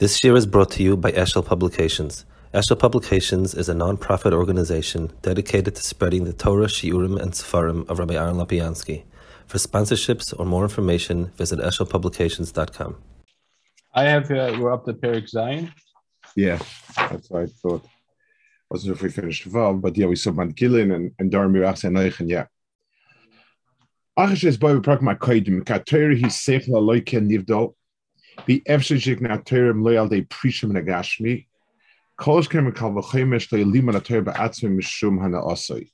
This 0.00 0.24
year 0.24 0.34
is 0.34 0.44
brought 0.44 0.72
to 0.72 0.82
you 0.82 0.96
by 0.96 1.12
Eshel 1.12 1.46
Publications. 1.46 2.24
Eshel 2.52 2.76
Publications 2.76 3.54
is 3.54 3.68
a 3.68 3.74
non-profit 3.74 4.32
organization 4.32 5.12
dedicated 5.22 5.76
to 5.76 5.82
spreading 5.84 6.24
the 6.24 6.32
Torah, 6.32 6.66
Shiurim, 6.66 7.16
and 7.22 7.30
Sefarim 7.30 7.88
of 7.88 8.00
Rabbi 8.00 8.14
Aaron 8.14 8.34
Lopiansky. 8.34 9.04
For 9.46 9.58
sponsorships 9.58 10.34
or 10.36 10.46
more 10.46 10.64
information, 10.64 11.26
visit 11.36 11.60
eshelpublications.com. 11.60 12.96
I 13.94 14.02
have, 14.02 14.28
uh, 14.32 14.56
we're 14.58 14.72
up 14.72 14.84
to 14.86 14.94
Perik 14.94 15.32
Zayin. 15.32 15.72
Yeah, 16.34 16.58
that's 16.96 17.30
what 17.30 17.42
I 17.42 17.46
thought. 17.46 17.84
I 17.84 17.88
wasn't 18.70 18.88
sure 18.88 18.94
if 18.96 19.02
we 19.02 19.10
finished 19.10 19.44
the 19.44 19.50
Vav, 19.50 19.80
but 19.80 19.96
yeah, 19.96 20.06
we 20.06 20.16
saw 20.16 20.32
Man 20.32 20.54
Gilin 20.54 20.92
and, 20.92 21.12
and 21.20 21.30
Darmir 21.30 21.68
and 21.84 21.96
Eichen, 21.96 22.28
yeah. 22.28 22.46
Achish 24.18 24.42
is 24.42 24.56
by 24.56 24.72
Prakma 24.72 25.16
Kaidim, 25.16 25.64
Kater, 25.64 26.10
he's 26.10 26.34
Sechla 26.34 26.82
Loiken 26.82 27.30
Nivdal, 27.30 27.74
Bí 28.46 28.62
efsig 28.64 29.20
na 29.20 29.38
tuirm 29.38 29.82
leal 29.82 30.08
é 30.08 30.26
príisiom 30.26 30.72
na 30.72 31.44
Kos 32.16 32.46
kem 32.46 32.70
kal 32.72 32.92
v'chemesh 32.92 33.50
le 33.52 33.64
lima 33.64 33.92
na 33.92 34.00
mishum 34.00 35.20
hana 35.20 35.40
osoi. 35.40 35.90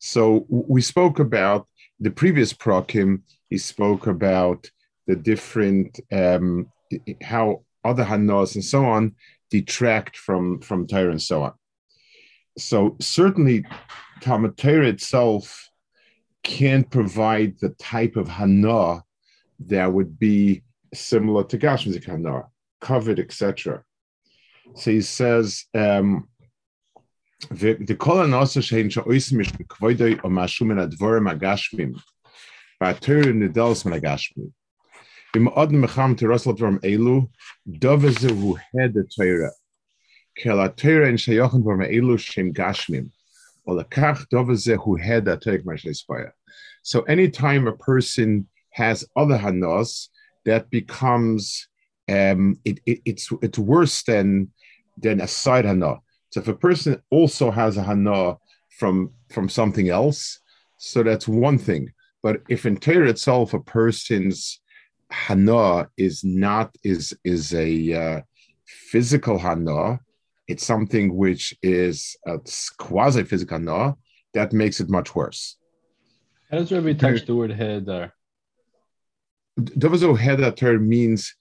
So 0.00 0.46
we 0.48 0.80
spoke 0.80 1.18
about 1.18 1.68
the 2.00 2.10
previous 2.10 2.52
prokim. 2.52 3.22
He 3.48 3.58
spoke 3.58 4.06
about 4.06 4.70
the 5.06 5.16
different 5.16 6.00
um, 6.10 6.70
how 7.22 7.64
other 7.84 8.04
hanos 8.04 8.54
and 8.54 8.64
so 8.64 8.84
on 8.84 9.14
detract 9.50 10.16
from 10.16 10.60
from 10.60 10.86
Torah 10.86 11.10
and 11.10 11.22
so 11.22 11.42
on. 11.42 11.52
So 12.58 12.96
certainly, 13.00 13.64
Talmud 14.20 14.56
Torah 14.56 14.88
itself 14.88 15.68
can't 16.42 16.90
provide 16.90 17.58
the 17.60 17.70
type 17.70 18.16
of 18.16 18.28
hana 18.28 19.04
that 19.66 19.92
would 19.92 20.18
be 20.18 20.62
similar 20.94 21.44
to 21.44 21.58
Gashmizik 21.58 22.06
Hanara, 22.06 22.46
covered, 22.80 23.18
etc. 23.18 23.82
So 24.76 24.90
he 24.90 25.00
says, 25.00 25.64
um, 25.74 26.28
the 27.50 27.96
kol 27.98 28.34
also 28.34 28.60
shein 28.60 28.90
she'oisim 28.90 29.34
mish 29.34 29.52
kvoidoi 29.52 30.20
o 30.24 30.28
mashu 30.28 30.66
min 30.66 30.78
advorim 30.78 31.30
agashmim 31.30 32.00
v'aturim 32.80 33.46
nidels 33.46 33.84
min 33.84 34.00
agashmim 34.00 34.50
im 35.36 35.48
od 35.48 35.70
mecham 35.70 36.16
to 36.16 36.28
Russell 36.28 36.54
dvorim 36.54 36.78
elu 36.80 37.28
doveze 37.68 38.30
hu 38.30 38.54
head 38.54 38.94
the 38.94 39.04
Torah. 39.04 39.50
Kel 40.36 40.60
a 40.60 40.68
Torah 40.68 41.08
in 41.08 41.16
sheyochen 41.16 41.62
dvorim 41.62 41.90
elu 41.92 42.18
shem 42.18 42.52
gashmim. 42.52 43.10
Or 43.64 43.76
the 43.76 43.84
kach 43.84 44.26
doveze 44.32 44.76
hu 44.76 44.96
the 44.96 45.36
Torah 45.36 45.58
mashleis 45.58 46.04
So 46.82 47.02
anytime 47.02 47.66
a 47.66 47.72
person 47.72 48.48
has 48.70 49.04
other 49.16 49.38
hanos, 49.38 50.08
that 50.44 50.70
becomes 50.70 51.68
um, 52.08 52.58
it, 52.64 52.80
it, 52.86 53.00
it's 53.04 53.30
it's 53.42 53.58
worse 53.58 54.02
than 54.02 54.50
than 54.98 55.20
a 55.20 55.28
side 55.28 55.64
hana. 55.64 55.96
So 56.30 56.40
if 56.40 56.48
a 56.48 56.54
person 56.54 57.00
also 57.10 57.50
has 57.50 57.76
a 57.76 57.82
hana 57.82 58.36
from 58.78 59.12
from 59.30 59.48
something 59.48 59.88
else, 59.88 60.40
so 60.78 61.02
that's 61.02 61.26
one 61.28 61.58
thing. 61.58 61.92
But 62.22 62.42
if 62.48 62.66
in 62.66 62.76
Torah 62.76 63.08
itself 63.08 63.54
a 63.54 63.60
person's 63.60 64.60
hana 65.10 65.88
is 65.96 66.24
not 66.24 66.76
is 66.82 67.16
is 67.24 67.54
a 67.54 67.92
uh, 67.92 68.20
physical 68.66 69.38
hana, 69.38 70.00
it's 70.48 70.64
something 70.64 71.16
which 71.16 71.54
is 71.62 72.16
a 72.26 72.38
quasi 72.78 73.24
physical 73.24 73.58
hana. 73.58 73.96
That 74.34 74.52
makes 74.52 74.80
it 74.80 74.90
much 74.90 75.14
worse. 75.14 75.56
How 76.50 76.58
does 76.58 76.72
Rabbi 76.72 76.92
touch 76.94 77.24
the 77.24 77.34
word 77.34 77.52
head 77.52 77.86
there? 77.86 78.14
Dovazo 79.58 80.16
Heda 80.16 80.56
Torah 80.56 80.80
means 80.80 81.34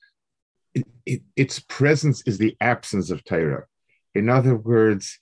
it, 0.74 0.86
it, 1.06 1.22
its 1.36 1.60
presence 1.60 2.22
is 2.26 2.38
the 2.38 2.56
absence 2.62 3.10
of 3.10 3.24
Torah. 3.24 3.66
In 4.16 4.30
other 4.30 4.56
words, 4.56 5.20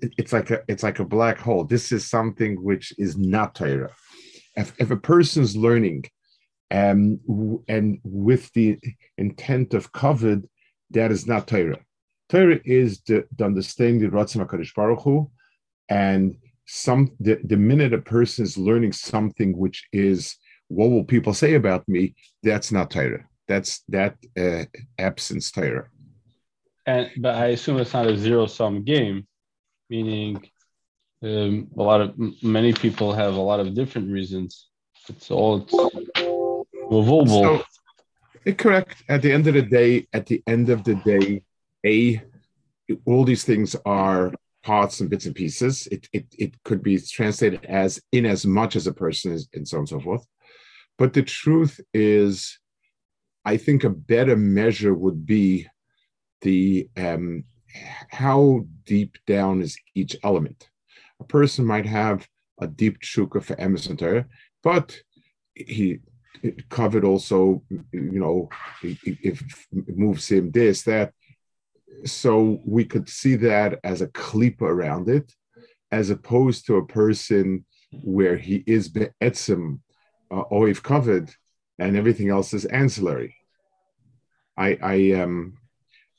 it, 0.00 0.12
it's 0.16 0.32
like 0.32 0.50
a 0.50 0.62
it's 0.68 0.82
like 0.82 0.98
a 0.98 1.04
black 1.04 1.38
hole. 1.38 1.64
This 1.64 1.92
is 1.92 2.08
something 2.08 2.62
which 2.62 2.92
is 2.98 3.16
not 3.16 3.54
Torah. 3.54 3.90
If, 4.56 4.74
if 4.78 4.90
a 4.90 4.96
person's 4.96 5.56
learning 5.56 6.04
um, 6.70 7.20
and 7.68 7.98
with 8.02 8.50
the 8.52 8.78
intent 9.18 9.74
of 9.74 9.92
covered, 9.92 10.46
that 10.90 11.10
is 11.10 11.26
not 11.26 11.46
Torah. 11.48 11.80
Torah 12.28 12.60
is 12.64 13.02
the, 13.02 13.24
the 13.36 13.44
understanding 13.44 14.00
the 14.00 14.16
Ratzim 14.16 14.46
HaKadosh 14.46 14.74
Baruch 14.74 15.02
Hu, 15.02 15.30
and 15.90 16.36
some 16.66 17.12
the, 17.20 17.38
the 17.44 17.56
minute 17.56 17.92
a 17.92 17.98
person 17.98 18.44
is 18.44 18.56
learning 18.56 18.92
something 18.92 19.56
which 19.56 19.86
is 19.92 20.36
what 20.72 20.90
will 20.90 21.04
people 21.04 21.34
say 21.34 21.54
about 21.54 21.86
me? 21.88 22.14
That's 22.42 22.72
not 22.72 22.90
Torah. 22.90 23.24
That's 23.46 23.82
that 23.88 24.16
uh, 24.38 24.64
absence 24.98 25.50
Torah. 25.50 25.88
And 26.86 27.10
but 27.18 27.34
I 27.34 27.48
assume 27.48 27.78
it's 27.78 27.92
not 27.92 28.06
a 28.06 28.16
zero 28.16 28.46
sum 28.46 28.82
game, 28.82 29.26
meaning 29.90 30.42
um, 31.22 31.68
a 31.76 31.82
lot 31.82 32.00
of 32.00 32.14
many 32.42 32.72
people 32.72 33.12
have 33.12 33.34
a 33.34 33.40
lot 33.40 33.60
of 33.60 33.74
different 33.74 34.10
reasons. 34.10 34.68
It's 35.08 35.30
all 35.30 35.62
it's 35.62 35.74
movable. 36.90 37.26
So, 37.26 37.62
eh, 38.46 38.52
correct. 38.52 39.04
At 39.08 39.22
the 39.22 39.32
end 39.32 39.46
of 39.46 39.54
the 39.54 39.62
day, 39.62 40.06
at 40.12 40.26
the 40.26 40.42
end 40.46 40.70
of 40.70 40.82
the 40.84 40.96
day, 40.96 41.42
a 41.84 42.22
all 43.04 43.24
these 43.24 43.44
things 43.44 43.76
are 43.84 44.32
parts 44.62 45.00
and 45.00 45.10
bits 45.10 45.26
and 45.26 45.34
pieces. 45.34 45.86
It 45.92 46.08
it, 46.12 46.26
it 46.38 46.62
could 46.64 46.82
be 46.82 46.98
translated 46.98 47.64
as 47.66 48.00
in 48.12 48.26
as 48.26 48.46
much 48.46 48.74
as 48.74 48.86
a 48.86 48.94
person 48.94 49.32
is, 49.32 49.48
and 49.54 49.68
so 49.68 49.76
on 49.76 49.80
and 49.82 49.88
so 49.88 50.00
forth. 50.00 50.26
But 50.98 51.12
the 51.12 51.22
truth 51.22 51.80
is, 51.92 52.58
I 53.44 53.56
think 53.56 53.84
a 53.84 53.90
better 53.90 54.36
measure 54.36 54.94
would 54.94 55.26
be 55.26 55.66
the 56.42 56.88
um, 56.96 57.44
how 58.10 58.66
deep 58.84 59.16
down 59.26 59.62
is 59.62 59.76
each 59.94 60.16
element. 60.22 60.68
A 61.20 61.24
person 61.24 61.64
might 61.64 61.86
have 61.86 62.26
a 62.60 62.66
deep 62.66 63.00
chukka 63.00 63.42
for 63.42 63.58
Emerson 63.58 63.96
Torah, 63.96 64.26
but 64.62 64.96
he 65.54 66.00
covered 66.68 67.04
also, 67.04 67.62
you 67.92 68.20
know, 68.20 68.48
if 68.82 69.66
moves 69.72 70.30
him 70.30 70.50
this, 70.50 70.82
that. 70.82 71.12
So 72.04 72.60
we 72.64 72.84
could 72.84 73.08
see 73.08 73.36
that 73.36 73.78
as 73.84 74.02
a 74.02 74.08
klipa 74.08 74.62
around 74.62 75.08
it, 75.08 75.32
as 75.90 76.10
opposed 76.10 76.66
to 76.66 76.76
a 76.76 76.86
person 76.86 77.64
where 78.02 78.36
he 78.36 78.64
is 78.66 78.88
be'etzim 78.88 79.80
uh, 80.32 80.44
oiv 80.50 80.82
covered, 80.82 81.30
and 81.78 81.96
everything 81.96 82.30
else 82.30 82.54
is 82.54 82.64
ancillary. 82.64 83.36
I, 84.56 84.78
I 84.82 85.12
um, 85.22 85.58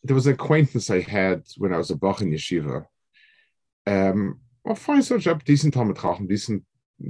there 0.03 0.15
was 0.15 0.27
an 0.27 0.33
acquaintance 0.33 0.89
I 0.89 1.01
had 1.01 1.43
when 1.57 1.73
I 1.73 1.77
was 1.77 1.91
a 1.91 1.95
Bach 1.95 2.21
in 2.21 2.31
yeshiva. 2.31 2.85
Um, 3.87 4.39
well, 4.63 4.75
fine 4.75 5.01
sort 5.01 5.25
of 5.25 5.43
decent 5.43 5.73
Talmud 5.73 5.97
Chacham, 5.97 6.27
decent 6.27 6.63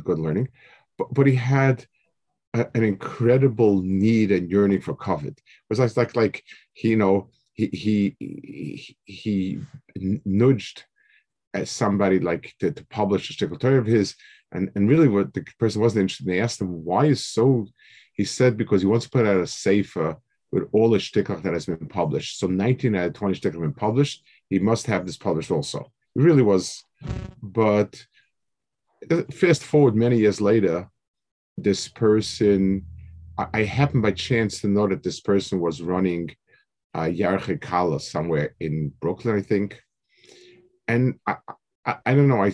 good 0.03 0.19
learning, 0.19 0.50
but 0.97 1.13
but 1.13 1.28
he 1.28 1.36
had 1.36 1.86
a, 2.53 2.68
an 2.75 2.84
incredible 2.84 3.81
need 3.81 4.31
and 4.31 4.50
yearning 4.50 4.81
for 4.81 4.96
covet. 4.96 5.38
It 5.38 5.44
was 5.69 5.80
like 5.80 5.96
like 5.97 6.16
like 6.16 6.44
he, 6.74 6.90
you 6.90 6.97
know 6.97 7.30
he 7.53 7.68
he 7.68 8.16
he, 8.19 8.96
he 9.06 9.59
nudged 10.25 10.86
as 11.53 11.69
somebody 11.69 12.19
like 12.19 12.56
to, 12.59 12.72
to 12.72 12.86
publish 12.88 13.30
a 13.30 13.34
shtickle 13.34 13.78
of 13.78 13.86
his 13.86 14.16
and, 14.53 14.72
and 14.75 14.88
really, 14.88 15.08
what 15.08 15.34
the 15.34 15.44
person 15.59 15.81
wasn't 15.81 16.02
interested 16.02 16.28
in, 16.28 16.34
they 16.34 16.41
asked 16.41 16.62
him, 16.62 16.84
why 16.86 17.06
is 17.08 17.25
so? 17.25 17.68
He 18.14 18.24
said, 18.24 18.58
because 18.58 18.81
he 18.81 18.88
wants 18.88 19.06
to 19.06 19.12
put 19.12 19.25
out 19.25 19.41
a 19.41 19.47
sefer 19.47 20.18
with 20.52 20.69
all 20.72 20.91
the 20.91 21.00
shtickach 21.00 21.41
that 21.41 21.53
has 21.53 21.66
been 21.66 21.88
published. 21.88 22.40
So 22.40 22.46
19 22.47 22.96
out 22.96 23.08
of 23.08 23.13
20 23.13 23.40
shtickach 23.40 23.53
have 23.53 23.62
been 23.62 23.74
published. 23.74 24.24
He 24.50 24.59
must 24.59 24.86
have 24.86 25.06
this 25.06 25.18
published 25.18 25.50
also. 25.50 25.92
It 26.16 26.22
really 26.22 26.44
was. 26.44 26.84
But 27.42 28.06
fast 29.34 29.63
forward 29.63 29.96
many 29.96 30.19
years 30.19 30.40
later, 30.40 30.88
this 31.58 31.88
person, 31.88 32.86
I, 33.38 33.47
I 33.53 33.63
happened 33.63 34.03
by 34.03 34.12
chance 34.12 34.62
to 34.62 34.68
know 34.68 34.88
that 34.88 35.02
this 35.02 35.19
person 35.19 35.59
was 35.59 35.81
running 35.81 36.30
uh, 36.94 37.06
Yarche 37.06 37.59
Kala 37.59 38.00
somewhere 38.00 38.56
in 38.60 38.94
Brooklyn, 39.01 39.36
I 39.36 39.42
think. 39.42 39.81
And 40.88 41.19
I, 41.25 41.38
I, 41.86 41.95
I 42.06 42.13
don't 42.13 42.28
know, 42.28 42.44
I 42.44 42.54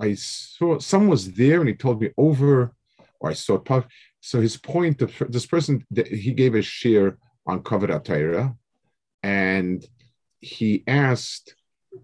I 0.00 0.14
saw 0.14 0.78
someone 0.78 1.10
was 1.10 1.32
there 1.32 1.60
and 1.60 1.68
he 1.68 1.74
told 1.74 2.00
me 2.00 2.10
over, 2.16 2.74
or 3.20 3.30
I 3.30 3.34
saw. 3.34 3.60
So 4.20 4.40
his 4.40 4.56
point 4.56 5.02
of 5.02 5.12
this 5.28 5.46
person, 5.46 5.84
he 5.94 6.32
gave 6.32 6.54
a 6.54 6.62
share 6.62 7.18
on 7.46 7.62
covered 7.62 7.90
Atira, 7.90 8.56
and 9.22 9.84
he 10.40 10.84
asked, 10.86 11.54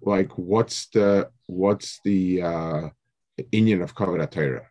like, 0.03 0.33
what's 0.37 0.89
the 0.89 1.31
what's 1.47 2.01
the 2.05 2.43
uh, 2.43 2.89
Indian 3.53 3.83
of 3.83 3.95
covered 3.95 4.21
Atira? 4.21 4.67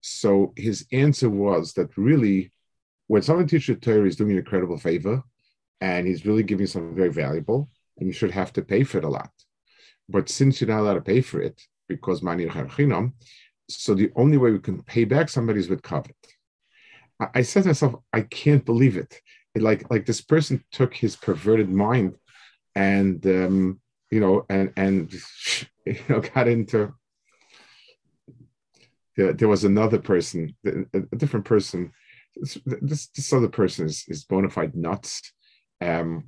So 0.00 0.52
his 0.56 0.86
answer 0.92 1.28
was 1.28 1.74
that 1.74 1.96
really, 1.96 2.52
when 3.08 3.22
someone 3.22 3.46
teaches 3.46 3.76
Torah, 3.80 4.04
he's 4.04 4.16
doing 4.16 4.32
an 4.32 4.38
incredible 4.38 4.78
favor, 4.78 5.22
and 5.80 6.06
he's 6.06 6.24
really 6.24 6.44
giving 6.44 6.66
something 6.66 6.94
very 6.94 7.12
valuable, 7.12 7.68
and 7.98 8.06
you 8.06 8.12
should 8.12 8.30
have 8.30 8.52
to 8.54 8.62
pay 8.62 8.84
for 8.84 8.98
it 8.98 9.04
a 9.04 9.08
lot. 9.08 9.30
But 10.08 10.28
since 10.28 10.60
you're 10.60 10.70
not 10.70 10.80
allowed 10.80 10.94
to 10.94 11.00
pay 11.02 11.20
for 11.20 11.40
it, 11.42 11.60
because 11.88 12.22
money 12.22 12.46
chinam. 12.46 13.12
So 13.68 13.94
the 13.94 14.10
only 14.16 14.38
way 14.38 14.50
we 14.50 14.60
can 14.60 14.82
pay 14.82 15.04
back 15.04 15.28
somebody 15.28 15.60
is 15.60 15.68
with 15.68 15.82
covet. 15.82 16.16
I, 17.34 17.42
said 17.42 17.64
to 17.64 17.70
myself, 17.70 17.96
I 18.12 18.20
can't 18.22 18.64
believe 18.64 18.96
it. 18.96 19.20
like 19.56 19.90
like 19.90 20.06
this 20.06 20.20
person 20.20 20.64
took 20.70 20.94
his 20.94 21.16
perverted 21.16 21.68
mind 21.68 22.16
and 22.76 23.26
um, 23.26 23.80
you 24.10 24.20
know 24.20 24.46
and 24.48 24.72
and 24.76 25.12
you 25.86 25.98
know 26.08 26.20
got 26.20 26.48
into 26.48 26.94
there, 29.16 29.32
there 29.32 29.48
was 29.48 29.64
another 29.64 29.98
person 29.98 30.54
a, 30.64 30.98
a 31.12 31.16
different 31.16 31.44
person 31.44 31.92
this 32.36 33.08
this 33.08 33.32
other 33.32 33.48
person 33.48 33.86
is, 33.86 34.04
is 34.08 34.24
bona 34.24 34.48
fide 34.48 34.76
nuts 34.76 35.32
um 35.80 36.24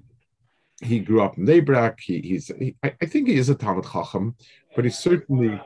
he 0.81 1.01
grew 1.01 1.23
up 1.23 1.37
in 1.37 1.47
Lebrak. 1.47 2.01
He, 2.01 2.21
he's, 2.21 2.49
he, 2.59 2.75
I, 2.83 3.07
think 3.07 3.29
he 3.29 3.37
is 3.37 3.49
a 3.49 3.55
Talmud 3.55 3.85
Chacham, 3.85 4.35
but 4.75 4.85
he 4.85 4.91
certainly 4.91 5.61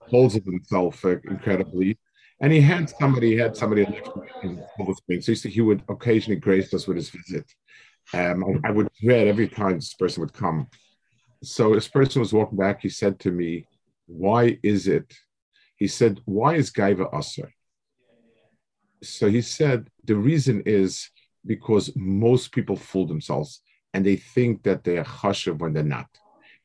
holds 0.00 0.34
himself 0.34 1.04
uh, 1.04 1.16
incredibly. 1.28 1.98
And 2.40 2.52
he 2.52 2.60
had 2.60 2.88
somebody, 2.88 3.32
he 3.32 3.36
had 3.36 3.56
somebody 3.56 3.82
in 4.42 4.62
Silver 4.76 4.94
Spring. 4.94 5.20
So 5.20 5.48
he 5.48 5.60
would 5.60 5.82
occasionally 5.88 6.40
grace 6.40 6.72
us 6.72 6.86
with 6.86 6.96
his 6.96 7.10
visit. 7.10 7.44
Um, 8.14 8.60
I, 8.64 8.68
I, 8.68 8.70
would 8.70 8.88
dread 9.02 9.26
every 9.26 9.48
time 9.48 9.74
this 9.74 9.92
person 9.94 10.22
would 10.22 10.32
come. 10.32 10.68
So 11.42 11.74
this 11.74 11.88
person 11.88 12.20
was 12.20 12.32
walking 12.32 12.56
back. 12.56 12.80
He 12.80 12.88
said 12.88 13.18
to 13.20 13.30
me, 13.30 13.66
Why 14.06 14.58
is 14.62 14.88
it? 14.88 15.12
He 15.76 15.88
said, 15.88 16.20
Why 16.24 16.54
is 16.54 16.70
Gaiva 16.70 17.12
Asr? 17.12 17.50
So 19.02 19.28
he 19.28 19.42
said, 19.42 19.90
The 20.04 20.16
reason 20.16 20.62
is 20.64 21.10
because 21.44 21.94
most 21.96 22.52
people 22.52 22.76
fool 22.76 23.06
themselves 23.06 23.60
and 23.94 24.04
they 24.04 24.16
think 24.16 24.62
that 24.64 24.84
they're 24.84 25.04
chashav 25.04 25.58
when 25.58 25.72
they're 25.72 25.82
not. 25.82 26.08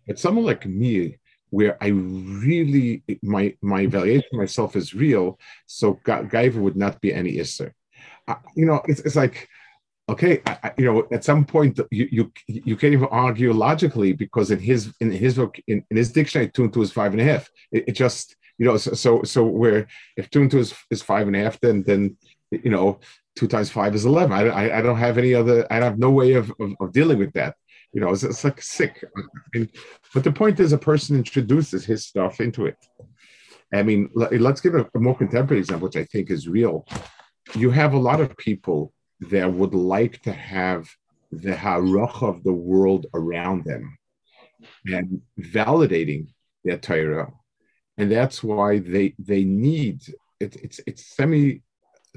But 0.07 0.19
someone 0.19 0.45
like 0.45 0.65
me, 0.65 1.17
where 1.49 1.77
I 1.81 1.87
really 1.89 3.03
my 3.21 3.55
my 3.61 3.81
evaluation 3.81 4.29
myself 4.33 4.75
is 4.75 4.93
real, 4.93 5.39
so 5.67 5.99
Gaiva 6.05 6.55
would 6.55 6.75
not 6.75 6.99
be 6.99 7.13
any 7.13 7.33
isser. 7.33 7.71
Uh, 8.27 8.35
you 8.55 8.65
know, 8.65 8.81
it's, 8.87 9.01
it's 9.01 9.15
like 9.15 9.47
okay, 10.09 10.41
I, 10.45 10.57
I, 10.63 10.71
you 10.77 10.85
know, 10.85 11.07
at 11.11 11.23
some 11.23 11.45
point 11.45 11.79
you, 11.91 12.07
you 12.11 12.31
you 12.47 12.75
can't 12.75 12.93
even 12.93 13.07
argue 13.11 13.53
logically 13.53 14.13
because 14.13 14.51
in 14.51 14.59
his 14.59 14.93
in 14.99 15.11
his 15.11 15.37
in, 15.67 15.83
in 15.89 15.97
his 15.97 16.11
dictionary, 16.11 16.49
two 16.49 16.63
and 16.63 16.73
two 16.73 16.81
is 16.81 16.91
five 16.91 17.13
and 17.13 17.21
a 17.21 17.25
half. 17.25 17.49
It, 17.71 17.85
it 17.89 17.91
just 17.93 18.35
you 18.57 18.65
know, 18.65 18.77
so 18.77 18.93
so, 18.93 19.23
so 19.23 19.43
where 19.43 19.87
if 20.17 20.29
two 20.29 20.41
and 20.41 20.51
two 20.51 20.59
is, 20.59 20.73
is 20.91 21.01
five 21.01 21.27
and 21.27 21.35
a 21.35 21.39
half, 21.39 21.59
then 21.59 21.83
then 21.83 22.17
you 22.63 22.69
know 22.69 22.99
two 23.35 23.47
times 23.47 23.69
five 23.69 23.95
is 23.95 24.05
11 24.05 24.31
i, 24.31 24.47
I, 24.47 24.79
I 24.79 24.81
don't 24.81 24.97
have 24.97 25.17
any 25.17 25.33
other 25.33 25.65
i 25.71 25.75
have 25.75 25.97
no 25.97 26.11
way 26.11 26.33
of, 26.33 26.51
of, 26.59 26.73
of 26.79 26.91
dealing 26.91 27.17
with 27.17 27.33
that. 27.33 27.55
You 27.91 28.01
know 28.01 28.09
it's, 28.09 28.23
it's 28.23 28.43
like 28.43 28.59
sick. 28.61 29.03
I 29.15 29.21
mean, 29.53 29.69
but 30.13 30.23
the 30.23 30.31
point 30.31 30.59
is 30.59 30.73
a 30.73 30.79
person 30.79 31.15
introduces 31.15 31.85
his 31.85 32.05
stuff 32.05 32.41
into 32.41 32.65
it. 32.65 32.77
I 33.71 33.83
mean 33.83 34.09
let, 34.15 34.33
us 34.33 34.61
give 34.61 34.75
a, 34.75 34.89
a, 34.95 34.99
more 34.99 35.15
contemporary 35.15 35.59
example 35.59 35.87
which 35.87 35.97
i 35.97 36.05
think 36.05 36.31
is 36.31 36.47
real. 36.47 36.87
You 37.55 37.69
have 37.71 37.93
a 37.93 38.05
lot 38.09 38.19
of 38.19 38.35
people 38.37 38.93
that 39.31 39.51
would 39.53 39.75
like 39.75 40.21
to 40.23 40.33
have 40.33 40.89
the 41.31 41.53
harach 41.53 42.21
of 42.21 42.43
the 42.43 42.53
world 42.53 43.05
around 43.13 43.65
them 43.65 43.97
and 44.85 45.21
validating 45.39 46.27
their 46.63 46.77
Torah. 46.77 47.31
And 47.97 48.11
that's 48.11 48.43
why 48.43 48.79
they 48.79 49.13
they 49.19 49.43
need 49.43 50.01
it, 50.39 50.55
it's 50.57 50.79
it's 50.87 51.15
semi 51.15 51.61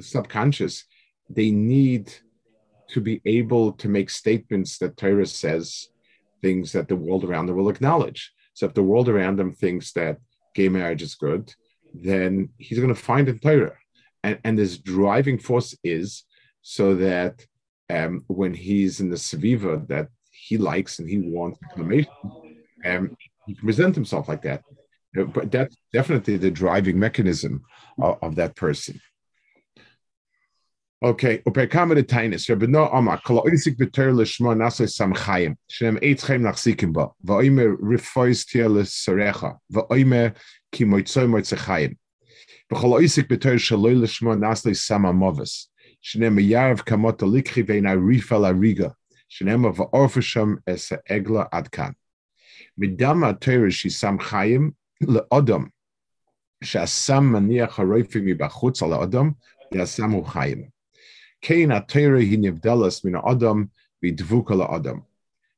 subconscious 0.02 0.84
they 1.28 1.50
need 1.50 2.12
to 2.88 3.00
be 3.00 3.20
able 3.24 3.72
to 3.72 3.88
make 3.88 4.10
statements 4.10 4.78
that 4.78 4.96
Torah 4.96 5.26
says 5.26 5.88
things 6.42 6.72
that 6.72 6.88
the 6.88 6.96
world 6.96 7.24
around 7.24 7.46
them 7.46 7.56
will 7.56 7.68
acknowledge. 7.68 8.32
So 8.54 8.66
if 8.66 8.74
the 8.74 8.82
world 8.82 9.08
around 9.08 9.36
them 9.36 9.52
thinks 9.52 9.92
that 9.92 10.18
gay 10.54 10.68
marriage 10.68 11.02
is 11.02 11.14
good, 11.14 11.52
then 11.92 12.50
he's 12.58 12.78
going 12.78 12.94
to 12.94 13.00
find 13.00 13.28
in 13.28 13.38
Torah. 13.38 13.76
And, 14.22 14.38
and 14.44 14.58
this 14.58 14.78
driving 14.78 15.38
force 15.38 15.76
is 15.82 16.24
so 16.62 16.94
that 16.96 17.44
um, 17.90 18.24
when 18.28 18.54
he's 18.54 19.00
in 19.00 19.10
the 19.10 19.16
Saviva 19.16 19.86
that 19.88 20.08
he 20.30 20.58
likes 20.58 20.98
and 20.98 21.08
he 21.08 21.18
wants 21.18 21.58
information, 21.70 22.12
um, 22.84 23.16
he 23.46 23.54
can 23.54 23.64
present 23.64 23.94
himself 23.94 24.28
like 24.28 24.42
that. 24.42 24.62
But 25.14 25.50
that's 25.50 25.76
definitely 25.92 26.36
the 26.36 26.50
driving 26.50 26.98
mechanism 26.98 27.62
of, 28.00 28.18
of 28.22 28.34
that 28.36 28.54
person. 28.54 29.00
Okay, 31.03 31.39
upekam 31.47 31.95
de 31.95 32.03
tainis. 32.03 32.47
Rabbi 32.47 32.67
no 32.67 32.87
ama 32.89 33.19
kol 33.25 33.41
oisik 33.43 33.75
beter 33.77 34.11
lishma 34.11 34.55
naso 34.55 34.85
sam 34.85 35.13
chayim. 35.13 35.55
Shem 35.67 35.97
eitz 35.97 36.21
chayim 36.25 36.41
nach 36.41 36.55
sikim 36.55 36.93
ba. 36.93 37.09
Va 37.23 37.33
oime 37.35 37.75
rifois 37.77 38.45
tia 38.45 38.69
le 38.69 38.83
sarecha. 38.83 39.57
Va 39.71 39.81
oime 39.89 40.35
ki 40.71 40.85
moitzoy 40.85 41.27
moitze 41.27 41.57
chayim. 41.57 41.97
Bechol 42.71 42.99
oisik 42.99 43.27
beter 43.27 43.55
shaloi 43.55 43.95
lishma 43.95 44.39
naso 44.39 44.71
sam 44.73 45.03
amovis. 45.03 45.67
Shnem 46.03 46.37
yarav 46.39 46.85
kamot 46.85 47.17
alikri 47.17 47.65
veina 47.65 47.97
rifal 47.97 48.45
ariga. 48.51 48.93
Shnem 49.27 49.73
va 49.73 49.85
orfasham 49.87 50.59
es 50.67 50.91
egla 51.09 51.49
adkan. 51.49 51.95
Midama 52.79 53.39
teir 53.39 53.71
shi 53.71 53.89
sam 53.89 54.19
chayim 54.19 54.75
le 55.01 55.25
odom. 55.31 55.71
שהסם 56.63 57.23
מניח 57.23 57.79
הרויפים 57.79 58.25
מבחוץ 58.25 58.83
על 58.83 58.93
האדם, 58.93 59.31
והסם 59.73 60.11
הוא 60.11 60.25
חיים. 60.25 60.74
Kain 61.42 61.70
atera 61.70 62.20
hi 62.20 62.36
nivdelas 62.36 63.04
min 63.04 63.16
adam 63.16 63.70
vidvukala 64.02 64.72
adam. 64.72 65.04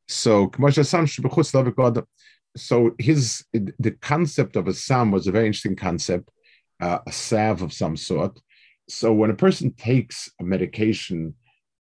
So 0.06 0.50
so 2.56 2.94
his 2.98 3.44
the 3.52 3.90
concept 4.00 4.56
of 4.56 4.68
a 4.68 4.74
sam 4.74 5.10
was 5.10 5.26
a 5.26 5.32
very 5.32 5.46
interesting 5.46 5.76
concept, 5.76 6.30
uh, 6.80 6.98
a 7.06 7.12
salve 7.12 7.62
of 7.62 7.72
some 7.72 7.96
sort. 7.96 8.40
So 8.88 9.12
when 9.12 9.30
a 9.30 9.34
person 9.34 9.72
takes 9.72 10.30
a 10.40 10.44
medication 10.44 11.34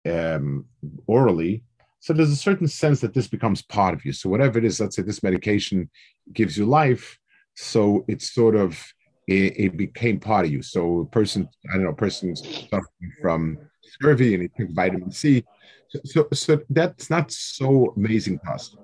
um, 0.09 0.67
orally, 1.07 1.63
so 2.01 2.13
there's 2.13 2.31
a 2.31 2.37
certain 2.37 2.69
sense 2.69 3.01
that 3.01 3.15
this 3.15 3.29
becomes 3.29 3.63
part 3.63 3.95
of 3.95 4.05
you. 4.05 4.13
So 4.13 4.29
whatever 4.29 4.59
it 4.59 4.65
is, 4.65 4.81
let's 4.81 4.97
say 4.97 5.03
this 5.03 5.23
medication 5.23 5.91
gives 6.33 6.57
you 6.57 6.67
life, 6.67 7.19
so 7.55 8.05
it's 8.09 8.35
sort 8.35 8.57
of 8.57 8.83
it, 9.27 9.59
it 9.59 9.77
became 9.77 10.21
part 10.21 10.47
of 10.47 10.53
you. 10.53 10.63
So 10.63 11.01
a 11.01 11.07
person, 11.07 11.49
I 11.71 11.75
don't 11.75 11.85
know, 11.85 11.91
a 11.91 11.95
person 11.95 12.35
suffering 12.37 13.13
from 13.23 13.59
and 14.03 14.43
he 14.43 14.49
took 14.49 14.71
vitamin 14.71 15.11
C. 15.11 15.45
So, 15.89 16.01
so, 16.05 16.29
so, 16.33 16.61
that's 16.71 17.11
not 17.11 17.31
so 17.31 17.93
amazing 17.97 18.41
to 18.41 18.51
us. 18.51 18.77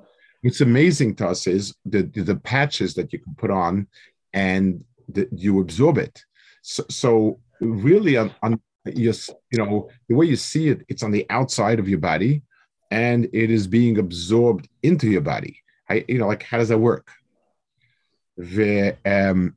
What's 0.42 0.60
amazing 0.60 1.16
to 1.16 1.28
us 1.28 1.46
is 1.46 1.74
the, 1.84 2.02
the, 2.02 2.22
the 2.22 2.36
patches 2.36 2.94
that 2.94 3.12
you 3.12 3.18
can 3.18 3.34
put 3.34 3.50
on 3.50 3.86
and 4.32 4.84
the, 5.08 5.28
you 5.32 5.60
absorb 5.60 5.98
it. 5.98 6.24
So, 6.62 6.84
so 6.88 7.40
really 7.60 8.16
on, 8.16 8.34
on 8.42 8.60
you 8.86 9.12
know, 9.52 9.88
the 10.08 10.14
way 10.14 10.26
you 10.26 10.36
see 10.36 10.68
it, 10.68 10.84
it's 10.88 11.02
on 11.02 11.10
the 11.10 11.26
outside 11.30 11.78
of 11.78 11.88
your 11.88 11.98
body 11.98 12.42
and 12.90 13.26
it 13.32 13.50
is 13.50 13.66
being 13.66 13.98
absorbed 13.98 14.68
into 14.82 15.08
your 15.08 15.20
body. 15.20 15.60
I, 15.88 16.04
you 16.08 16.18
know, 16.18 16.26
like 16.26 16.42
how 16.42 16.58
does 16.58 16.68
that 16.68 16.78
work? 16.78 17.10
The, 18.36 18.96
um, 19.04 19.56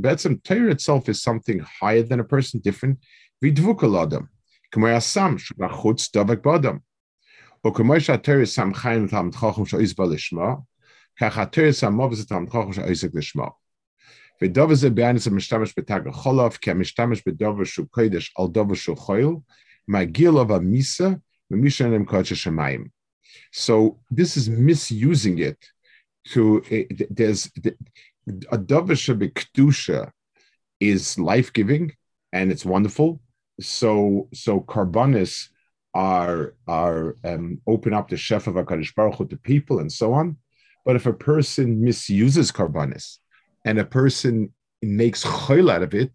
בעצם 0.00 0.34
Torah 0.48 0.72
itself 0.74 1.08
is 1.08 1.22
something 1.22 1.60
higher 1.60 2.02
than 2.02 2.20
a 2.20 2.24
person, 2.24 2.58
different. 2.58 2.96
ודבוק 3.44 3.84
על 3.84 3.96
אדם, 3.96 4.22
כמו 4.70 4.86
הסם 4.86 5.38
שבחוץ 5.38 6.16
דבק 6.16 6.44
באדם. 6.44 6.78
או 7.64 7.74
כמו 7.74 8.00
שהתורא 8.00 8.44
שם 8.44 8.74
חיים 8.74 9.04
לתלמיד 9.04 9.34
חכם 9.34 9.66
שאויס 9.66 9.92
בא 9.94 10.04
לשמו, 10.04 10.56
כך 11.20 11.38
התורא 11.38 11.72
שם 11.72 11.92
מובס 11.92 12.20
לתלמיד 12.20 12.48
חכם 12.48 12.72
שאויסק 12.72 13.08
לשמו. 13.14 13.50
ודובר 14.42 14.74
זה 14.74 14.90
בעין 14.90 15.18
זה 15.18 15.30
משתמש 15.30 15.74
בתג 15.78 16.00
החולף, 16.08 16.56
כי 16.56 16.70
המשתמש 16.70 17.22
בדובר 17.26 17.64
שהוא 17.64 17.86
קודש 17.90 18.34
על 18.38 18.46
דובר 18.52 18.74
שהוא 18.74 18.96
חויל, 18.96 19.30
מגיע 19.88 20.30
לו 20.30 20.46
במיסה, 20.46 21.08
ומי 21.50 21.70
שאינם 21.70 22.04
קודש 22.04 22.32
השמיים. 22.32 22.84
So 23.52 23.72
this 24.14 24.36
is 24.36 24.48
misusing 24.48 25.38
it 25.38 25.66
to 26.29 26.61
uh, 26.71 27.05
there's 27.09 27.51
a 28.51 28.57
davish 28.57 29.07
kedusha 29.33 30.11
is 30.79 31.17
life 31.19 31.53
giving 31.53 31.93
and 32.33 32.51
it's 32.51 32.65
wonderful. 32.65 33.21
So 33.61 34.27
so 34.33 34.61
carbonis 34.61 35.49
are 35.93 36.55
are 36.67 37.15
um, 37.23 37.61
open 37.67 37.93
up 37.93 38.09
the 38.09 38.17
chef 38.17 38.47
of 38.47 38.55
Hakadosh 38.55 38.93
Baruch 38.95 39.15
Hu 39.15 39.27
to 39.27 39.37
people 39.37 39.79
and 39.79 39.91
so 39.91 40.13
on. 40.13 40.37
But 40.83 40.95
if 40.95 41.05
a 41.05 41.13
person 41.13 41.83
misuses 41.83 42.51
carbonis 42.51 43.17
and 43.63 43.79
a 43.79 43.85
person 43.85 44.53
makes 44.81 45.23
choil 45.23 45.71
out 45.71 45.83
of 45.83 45.93
it, 45.93 46.11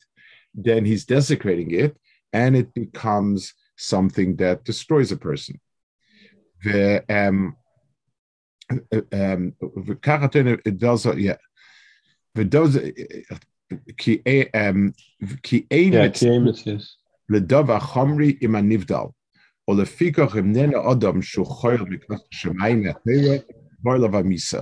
then 0.55 0.85
he's 0.85 1.05
desecrating 1.05 1.71
it, 1.73 1.97
and 2.33 2.57
it 2.57 2.73
becomes 2.75 3.55
something 3.77 4.37
that 4.37 4.65
destroys 4.65 5.11
a 5.11 5.17
person. 5.17 5.61
The 6.63 7.05
um, 7.09 7.57
וככה 9.88 10.26
does 10.80 11.06
yeah 11.06 11.38
ודוז 12.38 12.80
כי 13.98 14.18
כי 15.44 15.66
אין 15.72 15.94
לדוב 17.30 17.72
החומרי 17.72 18.38
עם 18.42 18.56
הנבדל 18.56 19.06
או 19.68 19.82
לפיכך 19.82 20.36
אם 20.40 20.52
נהנה 20.52 20.92
אדם 20.92 21.22
שהוא 21.22 21.46
חויל 21.46 21.82
מכנס 21.82 22.20
השמיים 22.34 22.84
מהטבע 22.84 23.36
בור 23.80 23.96
לו 23.96 24.12
במיסה 24.12 24.62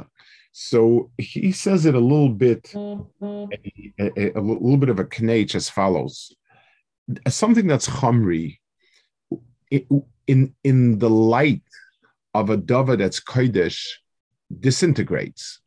So 0.55 1.09
he 1.17 1.51
says 1.51 1.87
it 1.87 1.95
a 1.95 1.99
little 1.99 2.29
bit, 2.29 2.71
a, 2.75 3.47
a, 3.99 4.31
a 4.35 4.41
little 4.41 4.77
bit 4.77 4.89
of 4.89 4.99
a 4.99 5.03
knage 5.03 5.55
as 5.55 5.67
follows. 5.67 6.31
something 7.27 7.67
that's 7.67 7.89
chamri 7.89 8.59
in 10.27 10.55
in 10.63 10.99
the 10.99 11.09
light 11.09 11.63
of 12.34 12.50
a 12.50 12.56
dava 12.56 12.96
that's 12.98 13.20
kodesh 13.20 13.80
disintegrates. 14.60 15.60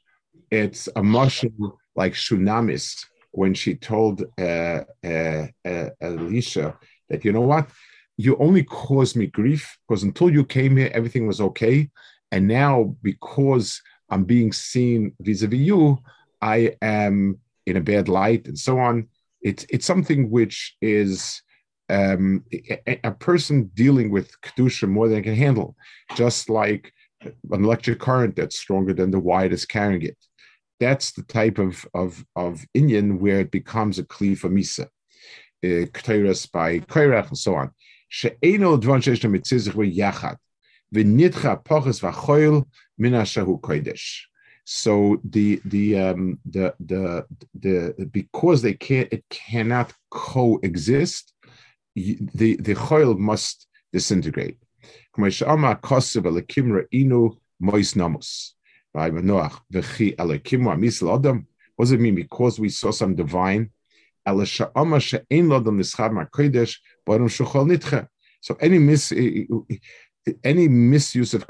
It's 0.49 0.89
a 0.95 1.03
mushroom 1.03 1.73
like 1.95 2.13
Shunamis 2.13 3.05
when 3.31 3.53
she 3.53 3.75
told 3.75 4.23
uh, 4.39 4.81
uh, 5.03 5.47
uh, 5.65 5.89
Elisha 6.01 6.77
that 7.09 7.23
you 7.23 7.31
know 7.31 7.41
what, 7.41 7.69
you 8.17 8.35
only 8.37 8.63
caused 8.63 9.15
me 9.15 9.27
grief 9.27 9.77
because 9.87 10.03
until 10.03 10.29
you 10.29 10.45
came 10.45 10.77
here, 10.77 10.91
everything 10.93 11.27
was 11.27 11.41
okay, 11.41 11.89
and 12.31 12.47
now 12.47 12.95
because 13.01 13.81
I'm 14.09 14.25
being 14.25 14.51
seen 14.51 15.13
vis-a-vis 15.21 15.59
you, 15.59 15.97
I 16.41 16.75
am 16.81 17.39
in 17.65 17.77
a 17.77 17.81
bad 17.81 18.09
light 18.09 18.47
and 18.47 18.59
so 18.59 18.79
on. 18.79 19.07
It's 19.41 19.65
it's 19.69 19.85
something 19.85 20.29
which 20.29 20.75
is 20.81 21.41
um, 21.91 22.45
a, 22.53 22.99
a, 23.03 23.11
person 23.11 23.69
dealing 23.73 24.11
with 24.11 24.39
kedusha 24.41 24.87
more 24.87 25.09
than 25.09 25.23
can 25.23 25.35
handle, 25.35 25.75
just 26.15 26.49
like 26.49 26.93
an 27.23 27.33
electric 27.51 27.99
current 27.99 28.35
that's 28.35 28.57
stronger 28.57 28.93
than 28.93 29.11
the 29.11 29.19
wire 29.19 29.49
that's 29.49 29.65
carrying 29.65 30.01
it. 30.03 30.17
That's 30.79 31.11
the 31.11 31.23
type 31.23 31.57
of 31.57 31.85
of 31.93 32.25
of 32.35 32.65
Indian 32.73 33.19
where 33.19 33.41
it 33.41 33.51
becomes 33.51 33.99
a 33.99 34.03
kli 34.03 34.37
for 34.37 34.49
misa, 34.49 34.85
uh, 34.85 36.47
by 36.53 36.79
koirach 36.79 37.27
and 37.27 37.37
so 37.37 37.55
on. 37.55 37.71
She'eno 38.07 38.77
dvan 38.77 39.01
sheish 39.01 39.29
mitzizich 39.29 39.95
yachad, 39.95 40.37
v'nitcha 40.95 41.63
poches 41.63 42.01
v'choil 42.01 42.65
mina 42.97 43.21
shahu 43.21 43.59
kodesh. 43.59 44.21
So 44.63 45.19
the 45.23 45.61
the 45.65 45.99
um, 45.99 46.39
the 46.45 46.73
the 46.79 47.25
the 47.53 48.09
because 48.11 48.61
they 48.61 48.73
can't 48.73 49.11
it 49.11 49.25
cannot 49.29 49.93
coexist, 50.09 51.33
the 51.95 52.57
the 52.57 52.75
choil 52.75 53.17
must 53.17 53.67
disintegrate. 53.91 54.59
What 55.13 55.33
does 61.79 61.91
it 61.91 61.99
mean? 61.99 62.15
Because 62.15 62.59
we 62.59 62.69
saw 62.69 62.91
some 62.91 63.15
divine. 63.15 63.71
So 64.25 64.45
any 68.59 68.79
mis 68.79 69.11
any 70.43 70.67
misuse 70.67 71.33
of 71.33 71.47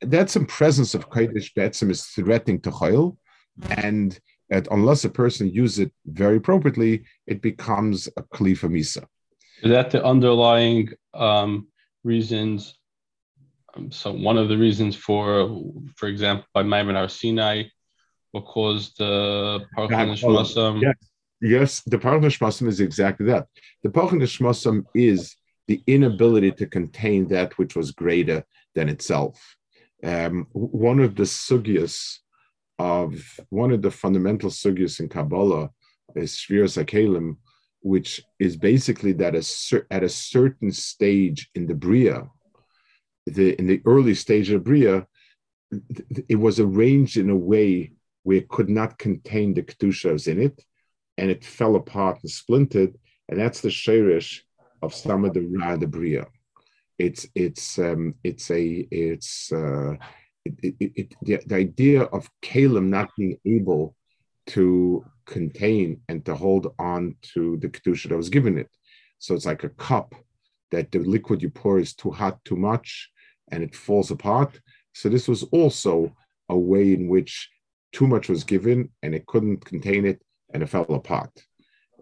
that's 0.00 0.36
in 0.36 0.46
presence 0.46 0.94
of 0.94 1.10
kodesh 1.10 1.52
betzim 1.54 1.90
is 1.90 2.04
threatening 2.04 2.60
to 2.60 2.70
choil, 2.70 3.16
and 3.70 4.20
unless 4.50 5.04
a 5.04 5.10
person 5.10 5.48
uses 5.48 5.80
it 5.80 5.92
very 6.06 6.36
appropriately, 6.36 7.02
it 7.26 7.42
becomes 7.42 8.08
a 8.16 8.22
kli 8.22 8.54
misa. 8.68 9.04
Is 9.62 9.70
that 9.70 9.90
the 9.90 10.04
underlying 10.04 10.90
um, 11.14 11.68
reasons? 12.04 12.76
Um, 13.74 13.92
so 13.92 14.12
one 14.12 14.36
of 14.36 14.48
the 14.48 14.58
reasons 14.58 14.96
for, 14.96 15.62
for 15.96 16.08
example, 16.08 16.46
by 16.52 16.62
Maimon 16.62 17.08
Sinai, 17.08 17.64
what 18.32 18.44
caused 18.44 18.98
the 18.98 19.60
Parchan 19.76 20.16
Shmasam? 20.18 20.82
Yes. 20.82 20.94
yes, 21.40 21.82
the 21.86 21.98
Parchan 21.98 22.30
Shmasam 22.30 22.66
is 22.66 22.80
exactly 22.80 23.26
that. 23.26 23.46
The 23.82 23.90
Parchan 23.90 24.20
Shmasam 24.22 24.84
is 24.94 25.36
the 25.68 25.80
inability 25.86 26.50
to 26.52 26.66
contain 26.66 27.28
that 27.28 27.56
which 27.56 27.76
was 27.76 27.92
greater 27.92 28.44
than 28.74 28.88
itself. 28.88 29.56
Um, 30.02 30.48
one 30.52 30.98
of 30.98 31.14
the 31.14 31.22
sugyas 31.22 32.18
of 32.78 33.14
one 33.50 33.70
of 33.70 33.82
the 33.82 33.90
fundamental 33.90 34.50
sugyas 34.50 34.98
in 34.98 35.08
Kabbalah 35.08 35.70
is 36.16 36.34
Shviras 36.34 36.82
HaKeilim, 36.82 37.36
which 37.82 38.22
is 38.38 38.56
basically 38.56 39.12
that 39.12 39.34
a, 39.34 39.84
at 39.92 40.04
a 40.04 40.08
certain 40.08 40.72
stage 40.72 41.50
in 41.54 41.66
the 41.66 41.74
Bria, 41.74 42.28
the, 43.26 43.58
in 43.58 43.66
the 43.66 43.82
early 43.84 44.14
stage 44.14 44.50
of 44.50 44.64
Bria, 44.64 45.06
it 46.28 46.36
was 46.36 46.60
arranged 46.60 47.16
in 47.16 47.30
a 47.30 47.36
way 47.36 47.92
where 48.22 48.38
it 48.38 48.48
could 48.48 48.68
not 48.68 48.98
contain 48.98 49.54
the 49.54 49.62
Kedushas 49.62 50.28
in 50.28 50.40
it, 50.40 50.62
and 51.18 51.30
it 51.30 51.44
fell 51.44 51.76
apart 51.76 52.18
and 52.22 52.30
splintered, 52.30 52.94
and 53.28 53.38
that's 53.38 53.60
the 53.60 53.70
Sherish 53.70 54.44
of 54.80 54.94
some 54.94 55.24
of 55.24 55.34
the 55.34 55.40
Ra 55.40 55.76
the 55.76 55.86
Bria. 55.86 56.26
It's 56.98 57.26
it's 57.34 57.78
um, 57.78 58.14
it's 58.22 58.50
a 58.50 58.86
it's 58.90 59.50
uh, 59.50 59.94
it, 60.44 60.74
it, 60.80 60.92
it, 60.94 61.14
the, 61.22 61.40
the 61.46 61.54
idea 61.54 62.02
of 62.02 62.28
Kalim 62.42 62.88
not 62.88 63.10
being 63.16 63.38
able 63.44 63.96
to 64.48 65.04
contain 65.26 66.00
and 66.08 66.24
to 66.26 66.34
hold 66.34 66.74
on 66.78 67.14
to 67.34 67.56
the 67.58 67.68
kedusha 67.68 68.08
that 68.08 68.16
was 68.16 68.28
given 68.28 68.58
it. 68.58 68.68
So 69.18 69.34
it's 69.34 69.46
like 69.46 69.64
a 69.64 69.68
cup 69.70 70.14
that 70.70 70.90
the 70.90 70.98
liquid 70.98 71.42
you 71.42 71.50
pour 71.50 71.78
is 71.78 71.94
too 71.94 72.10
hot, 72.10 72.44
too 72.44 72.56
much, 72.56 73.10
and 73.50 73.62
it 73.62 73.74
falls 73.74 74.10
apart. 74.10 74.60
So 74.94 75.08
this 75.08 75.28
was 75.28 75.44
also 75.44 76.14
a 76.48 76.58
way 76.58 76.92
in 76.92 77.08
which 77.08 77.48
too 77.92 78.06
much 78.06 78.28
was 78.28 78.44
given 78.44 78.90
and 79.02 79.14
it 79.14 79.26
couldn't 79.26 79.64
contain 79.64 80.06
it 80.06 80.22
and 80.52 80.62
it 80.62 80.68
fell 80.68 80.86
apart. 80.88 81.30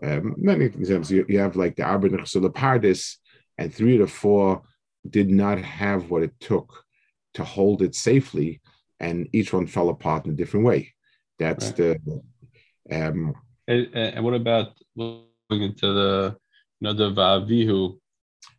Um, 0.03 0.35
many 0.39 0.65
examples 0.65 1.11
you, 1.11 1.27
you, 1.29 1.39
have 1.41 1.57
like 1.57 1.77
the 1.77 1.83
Arba 1.83 2.09
Pardis, 2.09 3.17
and 3.59 3.73
three 3.73 3.95
of 3.95 4.01
the 4.01 4.07
four 4.07 4.63
did 5.09 5.29
not 5.31 5.59
have 5.59 6.11
what 6.11 6.23
it 6.23 6.33
took 6.41 6.85
to 7.35 7.45
hold 7.45 7.83
it 7.83 7.95
safely, 7.95 8.63
and 8.99 9.29
each 9.33 9.53
one 9.53 9.67
fell 9.67 9.91
apart 9.91 10.25
in 10.25 10.33
a 10.33 10.37
different 10.37 10.65
way. 10.65 10.95
That's 11.39 11.67
right. 11.67 11.77
the 11.77 12.23
um, 12.91 13.35
and, 13.69 13.89
and, 13.95 14.25
what 14.25 14.35
about 14.35 14.73
going 14.99 15.23
into 15.51 15.93
the 15.93 16.37
you 16.81 16.85
know 16.85 16.93
the 16.93 17.11
Vavihu? 17.11 17.99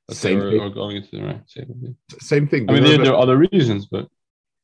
Same 0.10 0.42
or, 0.42 0.52
thing. 0.52 0.60
or 0.60 0.70
going 0.70 0.98
into 0.98 1.10
the 1.12 1.24
right 1.24 1.42
same 1.48 1.66
thing. 1.68 1.96
Same 2.20 2.48
thing. 2.48 2.70
I 2.70 2.74
mean, 2.74 2.84
there, 2.84 2.98
there, 2.98 3.14
are 3.14 3.22
other 3.22 3.38
reasons, 3.38 3.88
but 3.88 4.08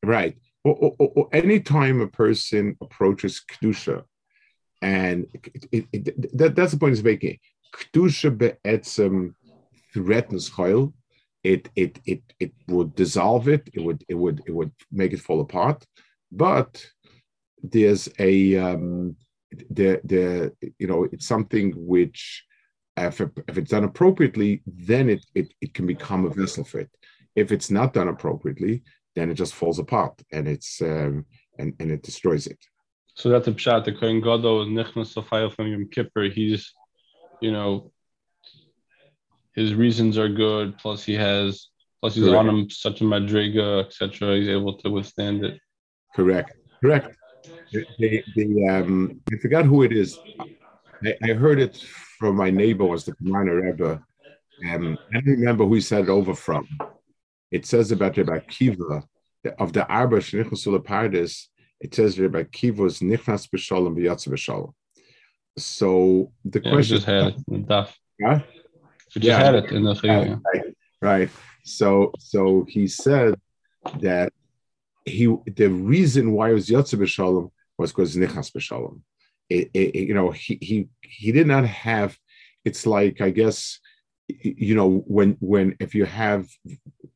right. 0.04 0.38
Or, 0.64 0.94
or, 1.00 1.12
or 1.16 1.30
anytime 1.32 2.02
a 2.02 2.08
person 2.08 2.76
approaches 2.82 3.42
kedusha, 3.50 4.04
and 4.82 5.28
it, 5.34 5.68
it, 5.72 5.88
it, 5.94 6.38
that, 6.38 6.56
that's 6.56 6.74
the 6.74 6.78
point 6.78 6.96
he's 6.96 7.04
making. 7.04 7.40
Kedusha 7.74 8.38
be'etzem 8.38 9.34
threatens 9.94 10.50
chayil. 10.50 10.94
It, 11.44 11.70
it 11.76 12.00
it 12.06 12.22
it 12.40 12.52
would 12.68 12.96
dissolve 12.96 13.48
it. 13.48 13.70
It 13.74 13.82
would 13.82 14.04
it 14.10 14.16
would 14.16 14.42
it 14.46 14.52
would 14.52 14.72
make 14.92 15.14
it 15.14 15.22
fall 15.22 15.40
apart. 15.40 15.86
But 16.32 16.86
there's 17.64 18.10
a 18.20 18.58
um, 18.58 19.16
the 19.52 20.02
the 20.04 20.54
you 20.78 20.88
know 20.88 21.08
it's 21.12 21.28
something 21.28 21.74
which 21.76 22.44
if, 22.98 23.22
it, 23.22 23.30
if 23.48 23.58
it's 23.58 23.72
done 23.72 23.84
appropriately 23.84 24.62
then 24.66 25.10
it, 25.10 25.26
it 25.36 25.54
it 25.62 25.74
can 25.74 25.86
become 25.88 26.26
a 26.26 26.30
vessel 26.30 26.64
for 26.64 26.80
it. 26.80 26.90
If 27.36 27.52
it's 27.52 27.70
not 27.72 27.94
done 27.94 28.08
appropriately 28.08 28.84
then 29.16 29.30
it 29.30 29.36
just 29.36 29.56
falls 29.56 29.80
apart 29.80 30.22
and 30.32 30.48
it's 30.48 30.82
um, 30.82 31.26
and 31.58 31.74
and 31.80 31.92
it 31.92 32.04
destroys 32.04 32.48
it. 32.48 32.60
So 33.16 33.30
that's 33.30 33.46
the 33.46 33.54
pshat. 33.54 33.86
The 33.86 33.94
kohen 33.94 34.22
gadol 34.22 34.66
nichnas 34.66 35.16
safayel 35.16 35.54
from 35.54 35.68
yom 35.68 35.88
kippur. 35.90 36.30
He's 36.30 36.74
you 37.42 37.52
know 37.52 37.92
his 39.54 39.74
reasons 39.74 40.18
are 40.18 40.30
good 40.30 40.78
plus 40.78 41.04
he 41.04 41.14
has 41.14 41.68
plus 42.02 42.16
he's 42.16 42.26
correct. 42.26 42.40
on 42.40 42.50
him 42.50 42.70
such 42.70 43.02
a 43.02 43.04
madriga 43.04 43.86
etc 43.86 44.36
he's 44.36 44.50
able 44.50 44.78
to 44.80 44.90
withstand 44.90 45.46
it. 45.46 45.60
Correct. 46.16 46.54
Correct 46.82 47.16
the, 47.72 48.24
the 48.36 48.68
um, 48.70 49.22
I 49.32 49.38
forgot 49.38 49.66
who 49.66 49.84
it 49.84 49.92
is. 49.92 50.18
I, 51.04 51.16
I 51.24 51.34
heard 51.34 51.60
it 51.60 51.78
from 52.20 52.36
my 52.36 52.50
neighbor, 52.50 52.86
was 52.86 53.06
the 53.06 53.14
Kamana 53.14 53.62
Rebbe. 53.62 54.02
Um, 54.72 54.98
I 55.14 55.20
don't 55.22 55.40
remember 55.40 55.66
who 55.66 55.76
he 55.76 55.82
said 55.82 56.06
it 56.06 56.10
over 56.10 56.34
from. 56.34 56.68
It 57.52 57.66
says 57.66 57.92
about 57.92 58.18
Rebbe 58.18 58.42
Kiva 58.48 59.04
of 59.60 59.74
the 59.74 59.88
Arba 59.88 60.18
Shnichusul 60.18 60.84
Pardis. 60.84 61.48
It 61.80 61.94
says 61.94 62.20
Rebbe 62.20 62.44
Kiva 62.46 62.86
is 62.86 63.00
Nichnas 63.00 63.48
B'Shalom 63.50 63.96
B'Yatz 63.96 64.28
B'Shalom. 64.28 64.74
So 65.58 66.32
the 66.44 66.62
yeah, 66.64 66.72
question. 66.72 66.96
We 66.96 66.98
just 66.98 67.06
had 67.06 67.28
it 67.28 67.36
in 67.48 67.62
the 67.62 67.68
daf. 67.68 67.94
Huh? 68.24 68.40
We 69.16 69.22
just 69.22 69.26
yeah, 69.26 69.38
had 69.38 69.56
it 69.56 69.72
in 69.72 69.84
the 69.84 70.00
right, 70.04 70.38
right, 70.54 70.76
right. 71.02 71.30
So 71.64 72.12
so 72.20 72.66
he 72.68 72.88
said 72.88 73.36
that 74.00 74.34
he 75.06 75.26
the 75.56 75.68
reason 75.68 76.32
why 76.32 76.50
it 76.50 76.54
was 76.54 76.68
Yatz 76.68 76.94
B'Shalom 76.94 77.52
was 77.78 77.92
because 77.92 78.16
Nichas 78.16 78.52
B'Shalom. 78.52 79.02
It, 79.50 79.70
it, 79.74 79.96
you 79.96 80.14
know, 80.14 80.32
he 80.32 80.58
he 80.62 80.88
he 81.02 81.32
did 81.32 81.48
not 81.48 81.66
have. 81.66 82.18
It's 82.66 82.86
like 82.86 83.22
I 83.22 83.30
guess, 83.30 83.80
you 84.28 84.76
know, 84.76 85.04
when 85.08 85.38
when 85.40 85.76
if 85.80 85.96
you 85.96 86.06
have 86.06 86.48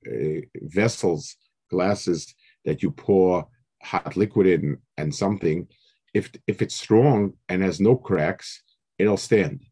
uh, 0.08 0.41
vessels, 0.56 1.36
glasses 1.70 2.34
that 2.65 2.82
you 2.84 2.91
pour 2.91 3.48
hot 3.84 4.15
liquid 4.15 4.48
in 4.48 4.77
and 4.98 5.13
something, 5.13 5.68
if 6.13 6.32
if 6.48 6.62
it's 6.62 6.75
strong 6.75 7.34
and 7.50 7.62
has 7.62 7.82
no 7.82 7.96
cracks, 7.96 8.63
it'll 8.98 9.18
stand. 9.18 9.63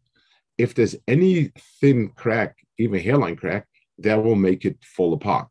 If 0.58 0.75
there's 0.75 0.96
any 1.08 1.53
thin 1.79 2.10
crack, 2.15 2.58
even 2.77 3.00
hairline 3.00 3.38
crack, 3.38 3.67
that 4.00 4.22
will 4.22 4.36
make 4.36 4.65
it 4.65 4.77
fall 4.84 5.13
apart. 5.13 5.48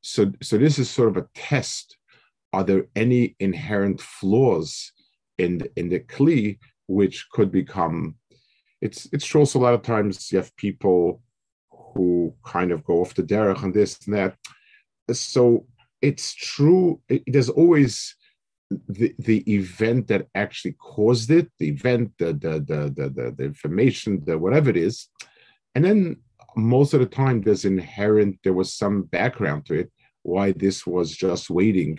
So 0.00 0.32
so 0.42 0.56
this 0.56 0.78
is 0.78 0.88
sort 0.88 1.10
of 1.10 1.16
a 1.18 1.28
test 1.34 1.95
are 2.56 2.64
there 2.64 2.86
any 3.04 3.22
inherent 3.38 4.00
flaws 4.00 4.68
in 5.38 5.58
the, 5.58 5.68
in 5.76 5.86
the 5.88 6.00
kli 6.00 6.58
which 6.98 7.16
could 7.34 7.50
become 7.52 8.14
it's 8.80 9.08
it's 9.12 9.26
true 9.26 9.40
also 9.40 9.58
a 9.58 9.64
lot 9.66 9.74
of 9.78 9.82
times 9.82 10.30
you 10.30 10.38
have 10.38 10.56
people 10.56 11.20
who 11.96 12.34
kind 12.44 12.70
of 12.72 12.84
go 12.84 13.00
off 13.00 13.14
the 13.14 13.22
derech 13.22 13.62
and 13.62 13.74
this 13.74 13.98
and 14.06 14.14
that. 14.16 14.36
So 15.12 15.66
it's 16.02 16.34
true. 16.34 17.00
It, 17.08 17.22
there's 17.26 17.48
always 17.48 18.14
the 18.88 19.14
the 19.18 19.38
event 19.52 20.08
that 20.08 20.26
actually 20.34 20.74
caused 20.94 21.30
it, 21.30 21.50
the 21.58 21.68
event, 21.68 22.12
the 22.18 22.32
the 22.44 22.52
the 22.70 22.78
the, 22.96 23.10
the, 23.16 23.34
the 23.36 23.44
information, 23.44 24.22
the 24.26 24.38
whatever 24.38 24.68
it 24.70 24.76
is, 24.76 25.08
and 25.74 25.84
then 25.84 26.16
most 26.56 26.94
of 26.94 27.00
the 27.00 27.06
time 27.06 27.40
there's 27.40 27.64
inherent 27.64 28.38
there 28.42 28.58
was 28.60 28.74
some 28.74 29.02
background 29.02 29.66
to 29.66 29.74
it 29.74 29.92
why 30.22 30.50
this 30.52 30.86
was 30.86 31.14
just 31.14 31.50
waiting 31.50 31.98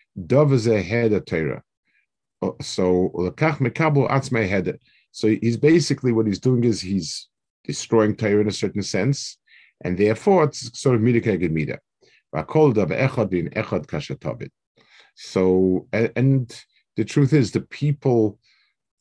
Dov 0.27 0.53
is 0.53 0.67
a 0.67 0.81
head 0.81 1.13
of 1.13 1.25
Torah. 1.25 1.63
Uh, 2.41 2.51
so 2.61 3.11
lekach 3.15 3.57
mekabel 3.57 4.09
atzmei 4.09 4.47
head. 4.47 4.77
So 5.11 5.27
he's 5.27 5.57
basically 5.57 6.11
what 6.11 6.27
he's 6.27 6.39
doing 6.39 6.63
is 6.63 6.81
he's 6.81 7.27
destroying 7.63 8.15
Torah 8.15 8.41
in 8.41 8.47
a 8.47 8.51
certain 8.51 8.81
sense, 8.81 9.37
and 9.83 9.97
therefore 9.97 10.45
it's 10.45 10.79
sort 10.79 10.95
of 10.95 11.01
midah 11.01 11.23
keged 11.23 11.51
midah. 11.51 11.79
So, 15.15 15.87
and, 15.91 16.11
and 16.15 16.63
the 16.95 17.03
truth 17.03 17.33
is, 17.33 17.51
the 17.51 17.59
people, 17.59 18.39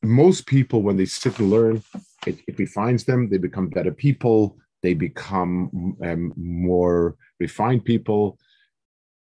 most 0.02 0.46
people, 0.46 0.82
when 0.82 0.96
they 0.96 1.04
sit 1.04 1.38
and 1.38 1.48
learn, 1.48 1.82
it, 2.26 2.40
it 2.48 2.58
refines 2.58 3.04
them. 3.04 3.28
They 3.28 3.38
become 3.38 3.68
better 3.68 3.92
people. 3.92 4.58
They 4.82 4.94
become 4.94 5.96
um, 6.02 6.32
more 6.36 7.14
refined 7.38 7.84
people. 7.84 8.36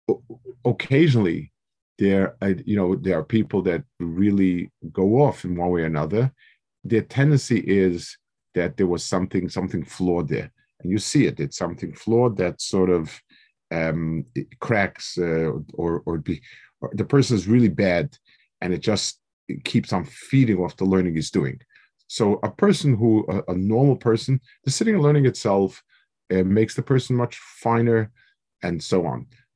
O- 0.06 0.22
occasionally, 0.66 1.50
there, 1.98 2.36
you 2.64 2.76
know, 2.76 2.96
there 2.96 3.18
are 3.18 3.24
people 3.24 3.62
that 3.62 3.84
really 4.00 4.70
go 4.92 5.22
off 5.22 5.44
in 5.44 5.56
one 5.56 5.70
way 5.70 5.82
or 5.82 5.86
another. 5.86 6.32
Their 6.82 7.02
tendency 7.02 7.58
is 7.60 8.16
that 8.54 8.76
there 8.76 8.86
was 8.86 9.04
something, 9.04 9.48
something 9.48 9.84
flawed 9.84 10.28
there, 10.28 10.50
and 10.80 10.90
you 10.90 10.98
see 10.98 11.26
it. 11.26 11.40
It's 11.40 11.56
something 11.56 11.94
flawed 11.94 12.36
that 12.38 12.60
sort 12.60 12.90
of 12.90 13.20
um, 13.70 14.24
cracks 14.60 15.18
uh, 15.18 15.50
or 15.74 16.02
or 16.06 16.18
be 16.18 16.40
or 16.80 16.90
the 16.94 17.04
person 17.04 17.36
is 17.36 17.48
really 17.48 17.68
bad 17.68 18.16
and 18.60 18.72
it 18.72 18.80
just 18.80 19.20
keeps 19.64 19.92
on 19.92 20.04
feeding 20.04 20.58
off 20.58 20.76
the 20.76 20.84
learning 20.84 21.14
he's 21.14 21.30
doing. 21.30 21.60
So 22.06 22.38
a 22.42 22.50
person 22.50 22.96
who 22.96 23.26
a, 23.28 23.52
a 23.52 23.56
normal 23.56 23.96
person, 23.96 24.40
the 24.64 24.70
sitting 24.70 24.94
and 24.94 25.02
learning 25.02 25.26
itself 25.26 25.82
uh, 26.32 26.44
makes 26.44 26.74
the 26.74 26.82
person 26.82 27.16
much 27.16 27.36
finer 27.36 28.10
and 28.62 28.82
so 28.82 29.06
on. 29.06 29.26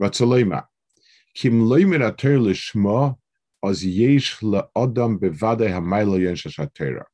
Ratzaloima. 0.00 0.64
Kim 1.34 1.62
loimer 1.62 2.06
a 2.06 2.12
ter 2.12 2.38
lishmo 2.38 3.16
az 3.62 3.84
yesh 3.84 4.40
le'odam 4.40 5.18
bevadei 5.18 5.70
hamaylo 5.72 6.20
yen 6.20 6.36
shal 6.36 6.68
Torah. 6.74 7.06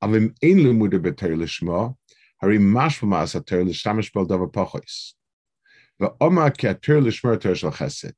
Aber 0.00 0.16
im 0.16 0.34
ein 0.42 0.58
limude 0.58 1.02
beter 1.02 1.36
lishmo 1.36 1.96
הרי 2.42 2.58
משמע 2.60 3.08
מעשה 3.08 3.40
תר 3.40 3.62
לשמש 3.62 4.12
בו 4.14 4.24
דבר 4.24 4.46
פחויס. 4.52 5.14
ואומר 6.00 6.50
כי 6.58 6.68
התר 6.68 7.00
לשמור 7.00 7.36
תר 7.36 7.54
של 7.54 7.70
חסד. 7.70 8.10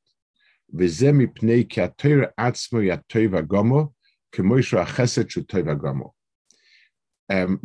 וזה 0.78 1.12
מפני 1.12 1.66
כי 1.68 1.80
התר 1.80 2.20
עצמו 2.36 2.78
היא 2.78 2.92
הטוב 2.92 3.34
הגומו, 3.34 3.92
כמו 4.32 4.62
שהוא 4.62 4.80
החסד 4.80 5.28
שהוא 5.28 5.44
טוב 5.44 5.68
הגומו. 5.68 6.12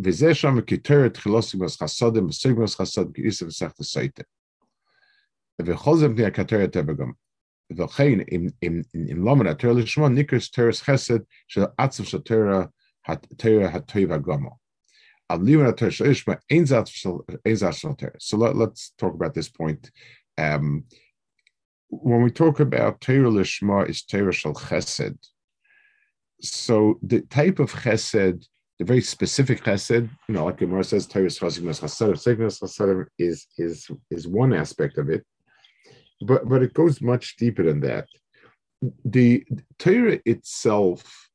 וזה 0.05 0.35
שם 0.35 0.61
כי 0.61 0.77
תר 0.77 1.09
תחילוסימוס 1.09 1.81
חסודם 1.83 2.25
וסיגמוס 2.25 2.75
חסוד 2.75 3.11
כאיסא 3.13 3.45
וסחת 3.45 3.79
הסייטה. 3.79 4.23
וכל 5.61 5.97
זה 5.97 6.07
מפני 6.07 6.25
הכתר 6.25 6.61
הטוב 6.61 6.89
הגומו. 6.89 7.13
ולכן 7.69 8.19
אם 8.63 9.23
לא 9.23 9.35
מן 9.35 9.47
התר 9.47 9.71
לשמוע 9.71 10.09
נקרס 10.09 10.51
תרס 10.51 10.81
חסד 10.81 11.19
של 11.47 11.61
עצם 11.77 12.03
של 12.03 12.21
תר 12.21 13.65
הטוב 13.73 14.11
הגומו. 14.11 14.59
So 15.31 15.35
let, 18.37 18.55
us 18.55 18.91
talk 18.97 19.13
about 19.13 19.33
this 19.35 19.47
point. 19.47 19.91
Um, 20.39 20.85
when 21.89 22.23
we 22.23 22.31
talk 22.31 22.59
about 22.59 23.01
Torah 23.01 23.29
Lishma 23.29 23.87
is 23.87 24.01
Torah 24.03 24.33
Shal 24.33 24.53
Chesed. 24.53 25.17
So 26.41 26.97
the 27.03 27.21
type 27.21 27.59
of 27.59 27.71
Chesed, 27.71 28.47
the 28.79 28.85
very 28.85 29.01
specific 29.01 29.63
Chesed, 29.63 30.09
you 30.27 30.33
know, 30.33 30.45
like 30.45 30.57
Gemara 30.57 30.83
says, 30.83 31.05
Torah 31.05 31.27
Chesed 31.27 33.05
is 33.19 33.47
is 33.57 33.91
is 34.09 34.27
one 34.27 34.53
aspect 34.53 34.97
of 34.97 35.09
it, 35.09 35.23
but 36.20 36.48
but 36.48 36.62
it 36.62 36.74
goes 36.74 37.00
much 37.00 37.36
deeper 37.36 37.62
than 37.62 37.80
that. 37.80 38.08
The 39.04 39.44
Torah 39.78 40.20
itself 40.24 41.30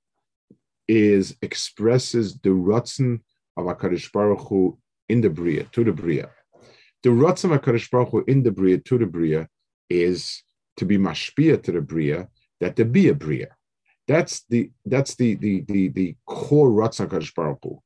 is 0.88 1.36
expresses 1.42 2.38
the 2.40 2.50
Ratzon 2.50 3.22
of 3.58 3.66
HaKadosh 3.66 4.12
Baruch 4.12 4.48
Hu 4.48 4.78
in 5.08 5.22
the 5.22 5.30
Bria, 5.30 5.64
to 5.64 5.84
the 5.84 5.92
Bria. 5.92 6.30
The 7.04 7.10
Ratzim 7.10 7.58
HaKadosh 7.58 7.90
Baruch 7.92 8.10
Hu 8.10 8.24
in 8.28 8.44
the 8.44 8.52
Bria, 8.52 8.78
to 8.80 8.98
the 8.98 9.06
Bria, 9.06 9.48
is 9.90 10.44
to 10.78 10.86
be 10.86 10.98
mashpia 10.98 11.62
to 11.64 11.72
the 11.72 11.82
Bria, 11.82 12.28
that 12.60 12.76
there 12.76 12.86
be 12.86 13.10
a 13.10 13.14
Bria. 13.14 13.56
That's 14.08 14.44
the 14.50 14.72
that's 14.86 15.16
the 15.16 15.36
the 15.36 15.64
the, 15.68 15.90
the 15.90 16.16
core 16.26 16.70
Ratzim 16.70 17.08
HaKadosh 17.08 17.36
Baruch 17.36 17.60
Hu. 17.64 17.82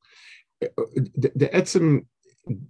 Uh, 0.63 0.67
the, 0.95 1.31
the 1.35 1.49
Etzim 1.49 2.05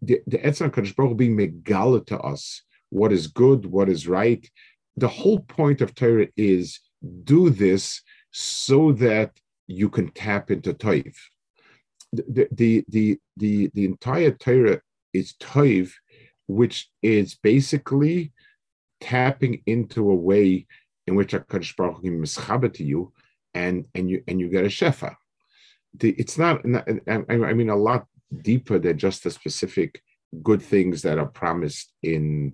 the, 0.02 0.22
the 0.28 0.38
Etzim 0.40 0.72
HaKadosh 0.72 0.96
Baruch 0.96 1.12
Hu 1.12 1.16
being 1.16 1.38
megala 1.38 2.06
to 2.08 2.20
us, 2.20 2.64
what 3.00 3.12
is 3.12 3.28
good, 3.28 3.62
what 3.66 3.90
is 3.90 4.08
right. 4.08 4.44
The 4.98 5.14
whole 5.20 5.40
point 5.40 5.82
of 5.82 5.96
Torah 5.96 6.28
is 6.38 6.80
do 7.24 7.50
this 7.50 8.02
so 8.32 8.92
that 8.94 9.32
you 9.68 9.90
can 9.90 10.08
tap 10.12 10.52
into 10.52 10.74
Toiv 10.74 11.16
the 12.14 12.48
the 12.52 12.86
the 12.88 13.20
the, 13.38 13.70
the 13.74 13.86
entire 13.86 14.32
Torah 14.32 14.82
is 15.14 15.34
Toiv, 15.40 15.92
which 16.48 16.90
is 17.02 17.36
basically 17.36 18.32
tapping 19.02 19.62
into 19.66 20.10
a 20.10 20.16
way 20.16 20.68
in 21.08 21.16
which 21.16 21.34
Hakadosh 21.34 21.76
Baruch 21.76 22.02
Hu 22.02 22.12
mischaber 22.12 22.74
to 22.74 22.84
you, 22.84 23.12
and 23.54 23.86
and 23.96 24.10
you 24.10 24.24
and 24.28 24.40
you 24.40 24.50
get 24.50 24.66
a 24.66 24.70
shefa. 24.70 25.16
The, 25.96 26.12
it's 26.12 26.38
not, 26.38 26.66
not 26.66 26.88
I, 27.08 27.22
I 27.30 27.54
mean 27.54 27.70
a 27.70 27.76
lot 27.76 28.06
deeper 28.42 28.80
than 28.80 28.98
just 28.98 29.24
the 29.24 29.32
specific 29.32 30.02
good 30.42 30.62
things 30.62 31.04
that 31.04 31.20
are 31.20 31.28
promised 31.28 31.94
in 32.02 32.54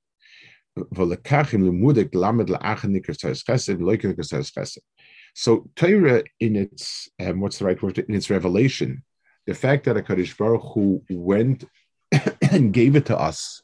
So 5.33 5.69
Torah 5.75 6.23
in 6.39 6.55
its 6.55 7.09
um, 7.19 7.39
what's 7.39 7.59
the 7.59 7.65
right 7.65 7.81
word 7.81 7.99
in 7.99 8.15
its 8.15 8.29
revelation 8.29 9.03
the 9.47 9.53
fact 9.53 9.85
that 9.85 9.97
a 9.97 10.03
Kaddish 10.03 10.37
Baruch 10.37 10.61
who 10.73 11.03
went 11.09 11.65
and 12.51 12.73
gave 12.73 12.95
it 12.95 13.05
to 13.07 13.17
us 13.17 13.61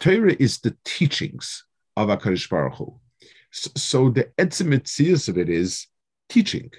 Torah 0.00 0.36
is 0.38 0.58
the 0.58 0.76
teachings 0.84 1.64
of 1.96 2.08
HaKadosh 2.08 2.48
Baruch 2.50 2.74
Hu. 2.74 3.00
So, 3.50 3.70
so 3.76 4.10
the 4.10 4.24
etzimitzias 4.38 5.28
of 5.28 5.38
it 5.38 5.48
is 5.48 5.86
teaching. 6.28 6.70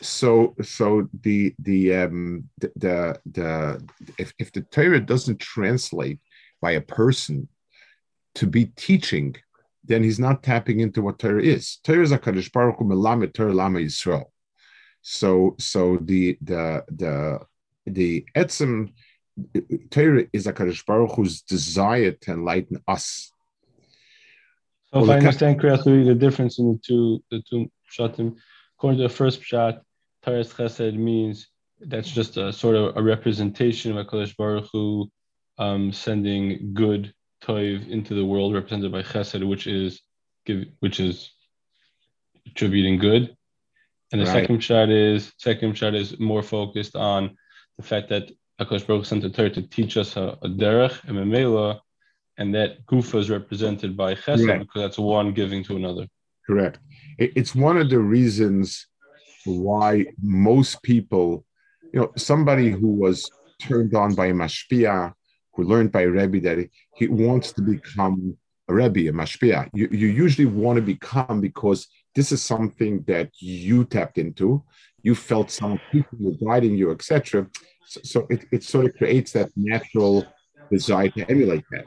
So, 0.00 0.54
so 0.62 1.08
the 1.22 1.54
the 1.58 1.94
um, 1.94 2.50
the, 2.58 2.72
the 2.76 3.20
the 3.30 3.88
if 4.18 4.32
if 4.38 4.52
the 4.52 4.62
Torah 4.62 5.00
doesn't 5.00 5.40
translate 5.40 6.20
by 6.60 6.72
a 6.72 6.80
person 6.80 7.48
to 8.36 8.46
be 8.46 8.66
teaching, 8.76 9.36
then 9.84 10.02
he's 10.02 10.18
not 10.18 10.42
tapping 10.42 10.80
into 10.80 11.02
what 11.02 11.18
Torah 11.18 11.42
is. 11.42 11.78
Torah 11.84 12.02
is 12.02 12.12
Hakadosh 12.12 12.52
Baruch 12.52 12.78
Hu 12.78 12.84
melamed 12.84 13.32
Torah 13.34 13.52
lama 13.52 13.80
Yisrael. 13.80 14.24
So, 15.02 15.54
so 15.58 15.98
the 16.00 16.36
the 16.40 16.84
the 16.88 17.40
the 17.86 18.26
etzem 18.36 18.92
Torah 19.90 20.24
is 20.32 20.46
Hakadosh 20.46 20.84
Baruch 20.84 21.12
Hu's 21.12 21.42
desire 21.42 22.12
to 22.12 22.32
enlighten 22.32 22.82
us. 22.88 23.30
So, 24.92 25.00
well, 25.00 25.10
if 25.10 25.10
I 25.10 25.18
understand 25.18 25.60
correctly, 25.60 26.04
the 26.04 26.14
difference 26.14 26.58
in 26.58 26.72
the 26.72 26.78
two 26.78 27.22
the 27.30 27.42
two 27.48 27.70
shatim, 27.90 28.36
according 28.76 28.98
to 28.98 29.04
the 29.04 29.14
first 29.14 29.42
shot, 29.42 29.82
Torah's 30.22 30.52
Chesed 30.52 30.96
means 30.96 31.48
that's 31.80 32.10
just 32.10 32.36
a 32.36 32.52
sort 32.52 32.74
of 32.74 32.96
a 32.96 33.02
representation 33.02 33.96
of 33.96 34.06
Hakadosh 34.06 34.36
Baruch 34.36 34.68
Hu 34.72 35.10
um, 35.58 35.92
sending 35.92 36.74
good 36.74 37.14
toiv 37.42 37.88
into 37.88 38.14
the 38.14 38.24
world, 38.24 38.54
represented 38.54 38.92
by 38.92 39.02
Chesed, 39.02 39.46
which 39.46 39.66
is 39.66 40.00
give, 40.44 40.64
which 40.80 41.00
is 41.00 41.30
attributing 42.46 42.98
good. 42.98 43.36
And 44.12 44.20
the 44.20 44.26
right. 44.26 44.32
second 44.32 44.60
shot 44.60 44.88
is 44.88 45.32
second 45.38 45.76
shot 45.76 45.94
is 45.94 46.18
more 46.18 46.42
focused 46.42 46.94
on 46.94 47.36
the 47.76 47.82
fact 47.82 48.08
that 48.10 48.30
Akash 48.60 48.86
Baruch 48.86 49.04
sent 49.04 49.22
the 49.22 49.30
Torah 49.30 49.50
to 49.50 49.62
teach 49.62 49.96
us 49.96 50.16
a, 50.16 50.38
a 50.42 50.48
derech 50.48 51.04
and 51.08 51.18
a 51.18 51.24
memela, 51.24 51.80
and 52.38 52.54
that 52.54 52.86
gufa 52.86 53.18
is 53.18 53.30
represented 53.30 53.96
by 53.96 54.14
chesed 54.14 54.58
because 54.58 54.82
that's 54.82 54.98
one 54.98 55.32
giving 55.32 55.62
to 55.64 55.76
another. 55.76 56.06
Correct. 56.46 56.78
It's 57.18 57.54
one 57.54 57.76
of 57.76 57.90
the 57.90 57.98
reasons 57.98 58.86
why 59.44 60.06
most 60.22 60.82
people, 60.82 61.44
you 61.92 62.00
know, 62.00 62.12
somebody 62.16 62.70
who 62.70 62.88
was 62.88 63.28
turned 63.60 63.94
on 63.94 64.14
by 64.14 64.26
a 64.26 64.32
mashpia, 64.32 65.12
who 65.56 65.64
learned 65.64 65.90
by 65.90 66.02
rebbe 66.02 66.40
that 66.40 66.68
he 66.94 67.08
wants 67.08 67.52
to 67.52 67.62
become 67.62 68.36
a 68.68 68.74
rebbe, 68.74 69.08
a 69.08 69.12
mashpia. 69.12 69.68
You, 69.72 69.88
you 69.90 70.08
usually 70.08 70.46
want 70.46 70.76
to 70.76 70.82
become 70.82 71.40
because 71.40 71.88
this 72.14 72.30
is 72.30 72.42
something 72.42 73.02
that 73.06 73.30
you 73.40 73.84
tapped 73.84 74.18
into. 74.18 74.62
You 75.02 75.14
felt 75.14 75.50
some 75.50 75.80
people 75.90 76.36
guiding 76.44 76.76
you, 76.76 76.90
etc. 76.90 77.46
So, 77.86 78.00
so 78.02 78.26
it, 78.28 78.44
it 78.52 78.64
sort 78.64 78.86
of 78.86 78.94
creates 78.96 79.32
that 79.32 79.50
natural 79.56 80.26
desire 80.70 81.08
to 81.10 81.30
emulate 81.30 81.64
that. 81.70 81.84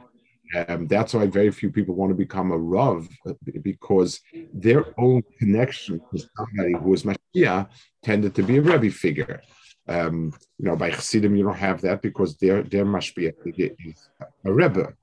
Um, 0.67 0.87
that's 0.87 1.13
why 1.13 1.27
very 1.27 1.51
few 1.51 1.69
people 1.69 1.93
want 1.93 2.09
to 2.09 2.15
become 2.15 2.51
a 2.51 2.57
Rav 2.57 3.07
because 3.61 4.19
their 4.51 4.85
own 4.99 5.21
connection 5.37 5.99
to 6.11 6.23
somebody 6.35 6.73
who 6.73 6.93
is 6.93 7.03
Mashiach 7.03 7.69
tended 8.03 8.33
to 8.35 8.41
be 8.41 8.57
a 8.57 8.61
Rebbe 8.61 8.89
figure. 8.89 9.41
Um, 9.89 10.33
you 10.59 10.65
know, 10.65 10.75
by 10.75 10.91
Chassidim, 10.91 11.35
you 11.35 11.43
don't 11.43 11.57
have 11.57 11.81
that 11.81 12.01
because 12.03 12.37
their 12.37 12.61
their 12.61 12.85
Mashpia 12.85 13.33
is 13.43 14.09
a 14.45 14.53
Rebbe, 14.53 14.93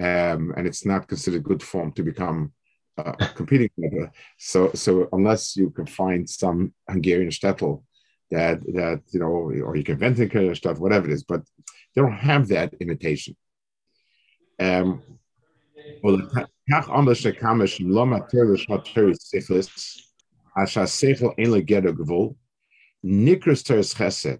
um, 0.00 0.54
and 0.56 0.66
it's 0.66 0.86
not 0.86 1.08
considered 1.08 1.42
good 1.42 1.62
form 1.62 1.90
to 1.92 2.04
become 2.04 2.52
a 2.96 3.12
competing 3.34 3.70
Rebbe. 3.76 4.12
So, 4.38 4.70
so 4.74 5.08
unless 5.12 5.56
you 5.56 5.70
can 5.70 5.86
find 5.86 6.28
some 6.28 6.72
Hungarian 6.88 7.30
shtetl 7.30 7.82
that 8.30 8.60
that 8.74 9.02
you 9.10 9.18
know, 9.18 9.26
or 9.26 9.76
you 9.76 9.82
can 9.82 9.98
ventricular 9.98 10.56
stuff, 10.56 10.78
whatever 10.78 11.08
it 11.08 11.12
is, 11.12 11.24
but 11.24 11.42
they 11.94 12.02
don't 12.02 12.12
have 12.12 12.46
that 12.48 12.74
imitation. 12.80 13.36
Um, 14.60 15.02
nikras 23.04 23.64
teres 23.64 23.94
chesed, 23.94 24.38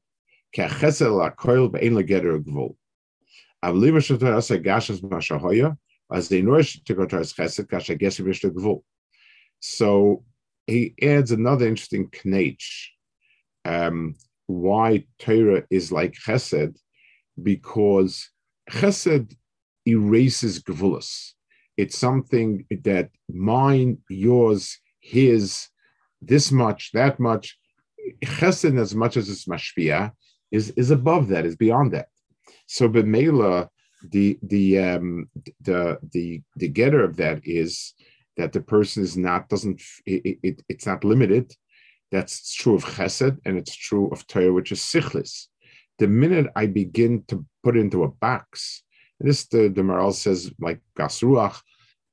ke 0.55 0.69
chesed 0.69 1.17
la 1.17 1.31
koil 1.31 1.71
ve'en 1.71 1.95
la 1.95 2.03
geder 2.03 2.39
gvul. 2.43 2.77
Av 3.63 3.75
liver 3.75 3.99
as 3.99 4.11
asa 4.11 4.59
gashes 4.59 5.01
mashahoya, 5.01 5.77
as 6.13 6.29
they 6.29 6.43
nourish 6.43 6.83
to 6.85 6.95
go 6.95 7.07
teres 7.07 7.33
chesed, 7.33 7.69
kasha 7.69 7.97
geshe 7.97 8.25
vishta 8.25 8.51
gvul. 8.51 8.83
So 9.61 10.25
he 10.67 10.95
adds 11.03 11.33
another 11.33 11.67
interesting 11.67 12.09
knach. 12.09 12.91
um, 13.69 14.15
why 14.47 15.05
Torah 15.19 15.65
is 15.71 15.93
like 15.93 16.15
chesed, 16.15 16.77
because 17.41 18.31
chesed 18.71 19.35
erases 19.87 20.63
gvulus. 20.63 21.33
It's 21.77 21.99
something 21.99 22.65
that 22.85 23.11
mine, 23.29 23.99
yours, 24.09 24.79
his, 25.01 25.69
this 26.21 26.51
much, 26.51 26.91
that 26.93 27.21
much, 27.21 27.59
Chesed, 28.25 28.79
as 28.79 28.95
much 28.95 29.17
as 29.17 29.29
it's 29.29 29.47
mashpia, 29.47 30.13
is 30.51 30.71
is 30.71 30.91
above 30.91 31.29
that, 31.29 31.47
is 31.47 31.57
beyond 31.57 31.93
that. 31.93 32.09
So, 32.67 32.89
Bemela, 32.89 33.69
the 34.03 34.39
the 34.43 34.79
um, 34.79 35.31
the 35.61 35.99
the 36.13 36.43
the 36.57 36.69
getter 36.69 37.03
of 37.03 37.17
that 37.17 37.41
is 37.45 37.95
that 38.37 38.53
the 38.53 38.61
person 38.61 39.03
is 39.03 39.17
not 39.17 39.49
doesn't 39.49 39.83
it, 40.07 40.39
it, 40.43 40.63
it's 40.69 40.87
not 40.87 41.05
limited 41.05 41.53
that's 42.11 42.55
true 42.55 42.75
of 42.75 42.85
Chesed 42.85 43.39
and 43.45 43.59
it's 43.59 43.75
true 43.75 44.09
of 44.11 44.27
Torah, 44.27 44.53
which 44.53 44.73
is 44.73 44.81
Sichlis. 44.81 45.47
The 45.99 46.09
minute 46.09 46.47
I 46.57 46.67
begin 46.67 47.25
to 47.29 47.45
put 47.63 47.77
into 47.77 48.05
a 48.05 48.09
box, 48.09 48.83
this 49.21 49.47
the, 49.47 49.69
the 49.69 49.83
Maharal 49.83 50.15
says 50.15 50.51
like 50.61 50.81
Gasruach, 50.97 51.61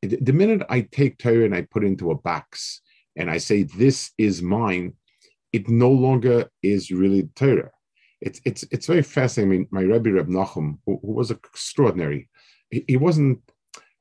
the 0.02 0.34
minute 0.34 0.64
I 0.70 0.82
take 0.82 1.18
Torah 1.18 1.46
and 1.46 1.56
I 1.56 1.62
put 1.62 1.84
into 1.84 2.12
a 2.12 2.16
box 2.16 2.82
and 3.16 3.30
I 3.30 3.38
say 3.38 3.64
this 3.64 4.12
is 4.18 4.42
mine, 4.42 4.94
it 5.56 5.70
no 5.70 5.90
longer 5.90 6.52
is 6.62 6.92
really 6.92 7.30
Torah. 7.36 7.72
It's 8.20 8.42
it's 8.44 8.64
it's 8.74 8.88
very 8.88 9.02
fascinating. 9.02 9.52
I 9.52 9.56
mean, 9.56 9.68
my 9.72 9.82
Rebbe 9.82 10.12
Reb 10.12 10.28
Nachum, 10.28 10.80
who, 10.86 11.00
who 11.02 11.14
was 11.14 11.32
extraordinary, 11.32 12.30
he, 12.70 12.84
he, 12.90 12.98
wasn't 12.98 13.40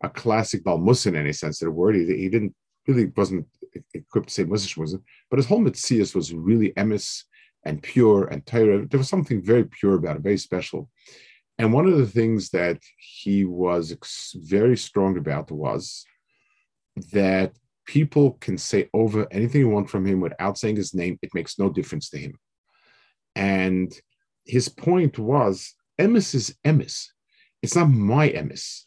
a 0.02 0.08
classic 0.08 0.64
Balmus 0.64 1.06
in 1.06 1.14
any 1.14 1.32
sense 1.32 1.62
of 1.62 1.66
the 1.66 1.72
word. 1.72 1.94
He, 1.94 2.04
he 2.06 2.28
didn't 2.28 2.54
really 2.88 3.06
wasn't 3.16 3.46
equipped 3.94 4.28
to 4.28 4.34
say 4.34 4.44
Muslim, 4.44 5.04
but 5.30 5.38
his 5.38 5.46
whole 5.46 5.60
Metzias 5.60 6.14
was 6.14 6.34
really 6.34 6.72
emis 6.72 7.22
and 7.64 7.82
pure 7.82 8.24
and 8.26 8.44
Torah. 8.44 8.86
There 8.86 8.98
was 8.98 9.08
something 9.08 9.40
very 9.40 9.64
pure 9.64 9.94
about 9.94 10.16
it, 10.16 10.22
very 10.22 10.38
special. 10.38 10.90
And 11.58 11.72
one 11.72 11.86
of 11.86 11.96
the 11.96 12.12
things 12.18 12.50
that 12.50 12.78
he 12.98 13.44
was 13.44 13.96
very 14.34 14.76
strong 14.76 15.16
about 15.16 15.52
was 15.52 16.04
that 17.12 17.52
people 17.87 18.33
can 18.40 18.59
say 18.59 18.88
over 18.94 19.27
anything 19.31 19.61
you 19.61 19.68
want 19.68 19.90
from 19.90 20.07
him 20.07 20.20
without 20.20 20.59
saying 20.59 20.77
his 20.77 20.94
name, 20.94 21.18
it 21.23 21.35
makes 21.35 21.59
no 21.59 21.70
difference 21.70 22.11
to 22.11 22.18
him. 22.18 22.35
And 23.35 23.92
his 24.44 24.68
point 24.68 25.18
was 25.18 25.75
emis 26.01 26.35
is 26.35 26.57
emis. 26.64 27.07
It's 27.62 27.77
not 27.77 27.90
my 27.90 28.29
emis 28.31 28.85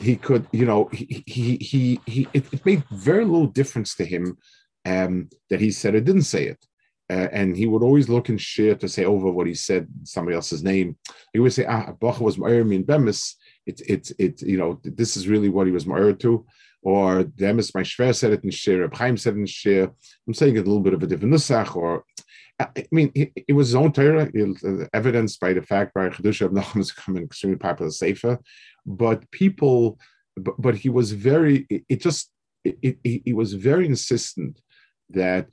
he 0.00 0.16
could, 0.16 0.46
you 0.52 0.66
know, 0.66 0.88
he 0.92 1.22
he 1.26 1.56
he, 1.56 2.00
he 2.06 2.28
it, 2.32 2.44
it, 2.52 2.66
made 2.66 2.84
very 2.90 3.24
little 3.24 3.46
difference 3.46 3.94
to 3.96 4.04
him 4.04 4.36
um, 4.84 5.28
that 5.50 5.60
he 5.60 5.70
said 5.70 5.94
it, 5.94 6.04
didn't 6.04 6.22
say 6.22 6.46
it. 6.46 6.64
Uh, 7.10 7.28
and 7.32 7.54
he 7.54 7.66
would 7.66 7.82
always 7.82 8.08
look 8.08 8.30
and 8.30 8.40
share 8.40 8.74
to 8.74 8.88
say 8.88 9.04
over 9.04 9.30
what 9.30 9.46
he 9.46 9.54
said, 9.54 9.86
somebody 10.04 10.34
else's 10.34 10.64
name. 10.64 10.96
He 11.34 11.38
would 11.38 11.52
say, 11.52 11.66
ah, 11.66 11.92
Bacha 11.92 12.22
was 12.22 12.38
Ma'ir 12.38 12.86
Bemis. 12.86 13.36
It's, 13.66 13.82
it's, 13.82 14.10
it, 14.18 14.40
you 14.40 14.56
know, 14.56 14.80
this 14.82 15.14
is 15.16 15.28
really 15.28 15.50
what 15.50 15.66
he 15.66 15.72
was 15.72 15.84
Ma'ir 15.84 16.18
to. 16.20 16.46
Or 16.84 17.24
Demis, 17.24 17.74
my 17.74 17.80
Shver 17.80 18.14
said 18.14 18.32
it 18.32 18.44
in 18.44 18.50
Shir, 18.50 18.82
Reb 18.82 18.94
Chaim 18.94 19.16
said 19.16 19.34
it 19.34 19.38
in 19.38 19.46
Shir. 19.46 19.90
I'm 20.26 20.34
saying 20.34 20.56
it 20.56 20.60
a 20.60 20.70
little 20.70 20.82
bit 20.82 20.92
of 20.92 21.02
a 21.02 21.06
different 21.06 21.32
nusach, 21.32 21.74
or 21.74 22.04
I 22.60 22.86
mean, 22.92 23.10
it, 23.14 23.52
was 23.52 23.68
his 23.68 23.74
own 23.74 23.92
Torah, 23.92 24.28
uh, 24.28 24.86
evidenced 24.92 25.40
by 25.40 25.54
the 25.54 25.62
fact 25.62 25.92
by 25.92 26.08
Chedusha 26.08 26.46
of 26.46 26.52
Nachum 26.52 26.74
become 26.74 26.82
becoming 26.82 27.24
extremely 27.24 27.58
popular 27.58 27.90
sefer, 27.90 28.38
but 28.86 29.28
people, 29.32 29.98
but, 30.36 30.54
but 30.60 30.76
he 30.76 30.88
was 30.88 31.12
very, 31.12 31.66
it, 31.68 31.84
it 31.88 32.00
just, 32.00 32.30
it, 32.62 32.76
it, 32.82 33.22
he 33.24 33.32
was 33.32 33.54
very 33.54 33.86
insistent 33.86 34.60
that 35.10 35.48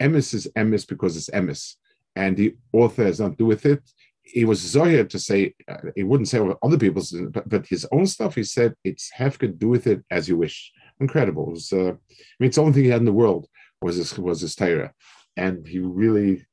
emis 0.00 0.34
is 0.34 0.48
emis 0.56 0.86
because 0.86 1.16
it's 1.16 1.30
emis, 1.30 1.76
and 2.16 2.36
the 2.36 2.56
author 2.72 3.04
has 3.04 3.20
nothing 3.20 3.36
to 3.36 3.38
do 3.38 3.46
with 3.46 3.64
it. 3.64 3.82
He 4.22 4.44
was 4.44 4.60
zohir 4.60 5.08
to 5.08 5.18
say, 5.18 5.54
uh, 5.68 5.78
he 5.96 6.04
wouldn't 6.04 6.28
say 6.28 6.40
other 6.62 6.78
people's, 6.78 7.10
but, 7.30 7.48
but 7.48 7.66
his 7.66 7.86
own 7.90 8.06
stuff, 8.06 8.36
he 8.36 8.44
said, 8.44 8.74
it's 8.84 9.10
have 9.12 9.36
to 9.38 9.48
do 9.48 9.68
with 9.68 9.86
it 9.86 10.04
as 10.10 10.28
you 10.28 10.36
wish. 10.36 10.72
Incredible. 11.00 11.48
It 11.48 11.50
was, 11.50 11.72
uh, 11.72 11.76
I 11.76 12.36
mean, 12.38 12.48
it's 12.48 12.56
the 12.56 12.62
only 12.62 12.72
thing 12.72 12.84
he 12.84 12.90
had 12.90 13.00
in 13.00 13.06
the 13.06 13.12
world 13.12 13.48
was 13.80 13.96
his, 13.96 14.16
was 14.16 14.40
his 14.40 14.54
Torah. 14.54 14.92
And 15.36 15.66
he 15.66 15.80
really, 15.80 16.46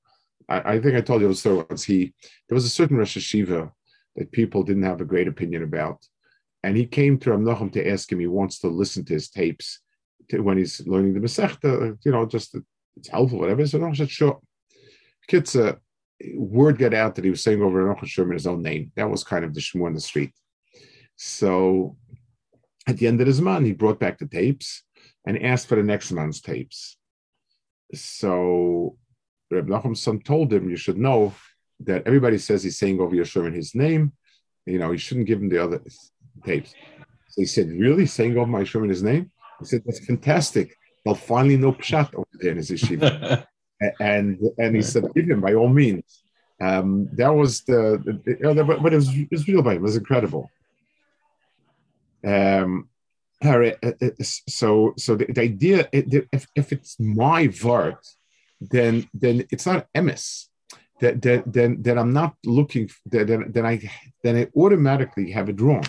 I, 0.49 0.73
I 0.73 0.79
think 0.79 0.95
I 0.95 1.01
told 1.01 1.21
you 1.21 1.27
the 1.27 1.35
story 1.35 1.63
once. 1.69 1.83
He, 1.83 2.13
there 2.47 2.55
was 2.55 2.65
a 2.65 2.69
certain 2.69 2.97
Rosh 2.97 3.17
Hashiva 3.17 3.71
that 4.15 4.31
people 4.31 4.63
didn't 4.63 4.83
have 4.83 5.01
a 5.01 5.05
great 5.05 5.27
opinion 5.27 5.63
about. 5.63 6.03
And 6.63 6.75
he 6.75 6.85
came 6.85 7.19
to 7.19 7.31
Ram 7.31 7.69
to 7.69 7.89
ask 7.89 8.11
him, 8.11 8.19
he 8.19 8.27
wants 8.27 8.59
to 8.59 8.67
listen 8.67 9.05
to 9.05 9.13
his 9.13 9.29
tapes 9.29 9.79
to, 10.29 10.41
when 10.41 10.57
he's 10.57 10.85
learning 10.87 11.13
the 11.13 11.19
Masechta, 11.19 11.97
you 12.03 12.11
know, 12.11 12.25
just 12.25 12.55
it's 12.97 13.09
helpful, 13.09 13.39
whatever. 13.39 13.65
So 13.65 13.79
Noach 13.79 13.97
said, 13.97 14.09
sure. 14.09 14.39
Kids, 15.27 15.55
word 16.35 16.77
got 16.77 16.93
out 16.93 17.15
that 17.15 17.23
he 17.23 17.29
was 17.29 17.43
saying 17.43 17.61
over 17.61 17.83
Noach 17.83 18.05
Sherman 18.05 18.33
his 18.33 18.47
own 18.47 18.61
name. 18.61 18.91
That 18.95 19.09
was 19.09 19.23
kind 19.23 19.45
of 19.45 19.53
the 19.53 19.61
shmu 19.61 19.85
on 19.85 19.93
the 19.93 20.01
street. 20.01 20.31
So 21.15 21.97
at 22.87 22.97
the 22.97 23.07
end 23.07 23.21
of 23.21 23.27
his 23.27 23.41
month, 23.41 23.65
he 23.65 23.73
brought 23.73 23.99
back 23.99 24.19
the 24.19 24.27
tapes 24.27 24.83
and 25.25 25.43
asked 25.43 25.67
for 25.67 25.75
the 25.75 25.83
next 25.83 26.11
month's 26.11 26.41
tapes. 26.41 26.97
So 27.93 28.97
Reb 29.51 29.67
Nachum's 29.67 30.01
son 30.01 30.19
told 30.19 30.53
him, 30.53 30.69
"You 30.69 30.77
should 30.77 30.97
know 30.97 31.33
that 31.81 32.05
everybody 32.05 32.37
says 32.37 32.63
he's 32.63 32.77
saying 32.77 32.99
over 32.99 33.15
Yeshua 33.15 33.47
in 33.47 33.53
his 33.53 33.73
name. 33.73 34.13
You 34.65 34.79
know, 34.79 34.91
he 34.91 34.97
shouldn't 34.97 35.27
give 35.27 35.41
him 35.41 35.49
the 35.49 35.63
other 35.63 35.81
tapes." 36.45 36.73
So 37.29 37.41
he 37.41 37.45
said, 37.45 37.69
"Really, 37.69 38.05
saying 38.05 38.37
over 38.37 38.49
my 38.49 38.63
Yeshua 38.63 38.83
in 38.83 38.89
his 38.89 39.03
name?" 39.03 39.31
He 39.59 39.65
said, 39.65 39.83
"That's 39.85 40.05
fantastic. 40.05 40.75
They'll 41.03 41.15
finally 41.15 41.57
know 41.57 41.73
pshat 41.73 42.13
over 42.13 42.27
there 42.33 42.51
in 42.51 42.57
his 42.57 42.71
yeshiva." 42.71 43.45
and 43.99 44.39
and 44.57 44.75
he 44.75 44.81
said, 44.81 45.13
"Give 45.13 45.29
him 45.29 45.41
by 45.41 45.53
all 45.53 45.69
means." 45.69 46.23
Um, 46.61 47.09
that 47.13 47.33
was 47.33 47.61
the, 47.61 48.01
the 48.03 48.37
you 48.39 48.53
know, 48.53 48.63
but 48.63 48.93
it 48.93 48.97
was, 48.97 49.15
it 49.15 49.31
was 49.31 49.47
real 49.47 49.61
by 49.61 49.73
him. 49.73 49.77
It 49.77 49.83
was 49.83 49.95
incredible. 49.95 50.51
Um, 52.25 52.89
uh, 53.43 53.71
uh, 53.81 53.91
so 54.21 54.93
so 54.97 55.15
the, 55.15 55.25
the 55.25 55.41
idea 55.41 55.87
if, 55.93 56.47
if 56.55 56.73
it's 56.73 56.99
my 56.99 57.47
vart, 57.47 58.05
then 58.59 59.07
then 59.13 59.45
it's 59.51 59.65
not 59.65 59.87
emis. 59.95 60.47
That, 60.99 61.21
that 61.21 61.43
then 61.53 61.81
then 61.81 61.97
I'm 61.97 62.11
not 62.11 62.35
looking. 62.45 62.89
Then 63.05 63.45
then 63.51 63.65
I 63.65 63.89
then 64.21 64.35
I 64.35 64.47
automatically 64.59 65.31
have 65.31 65.47
it 65.47 65.61
wrong. 65.61 65.85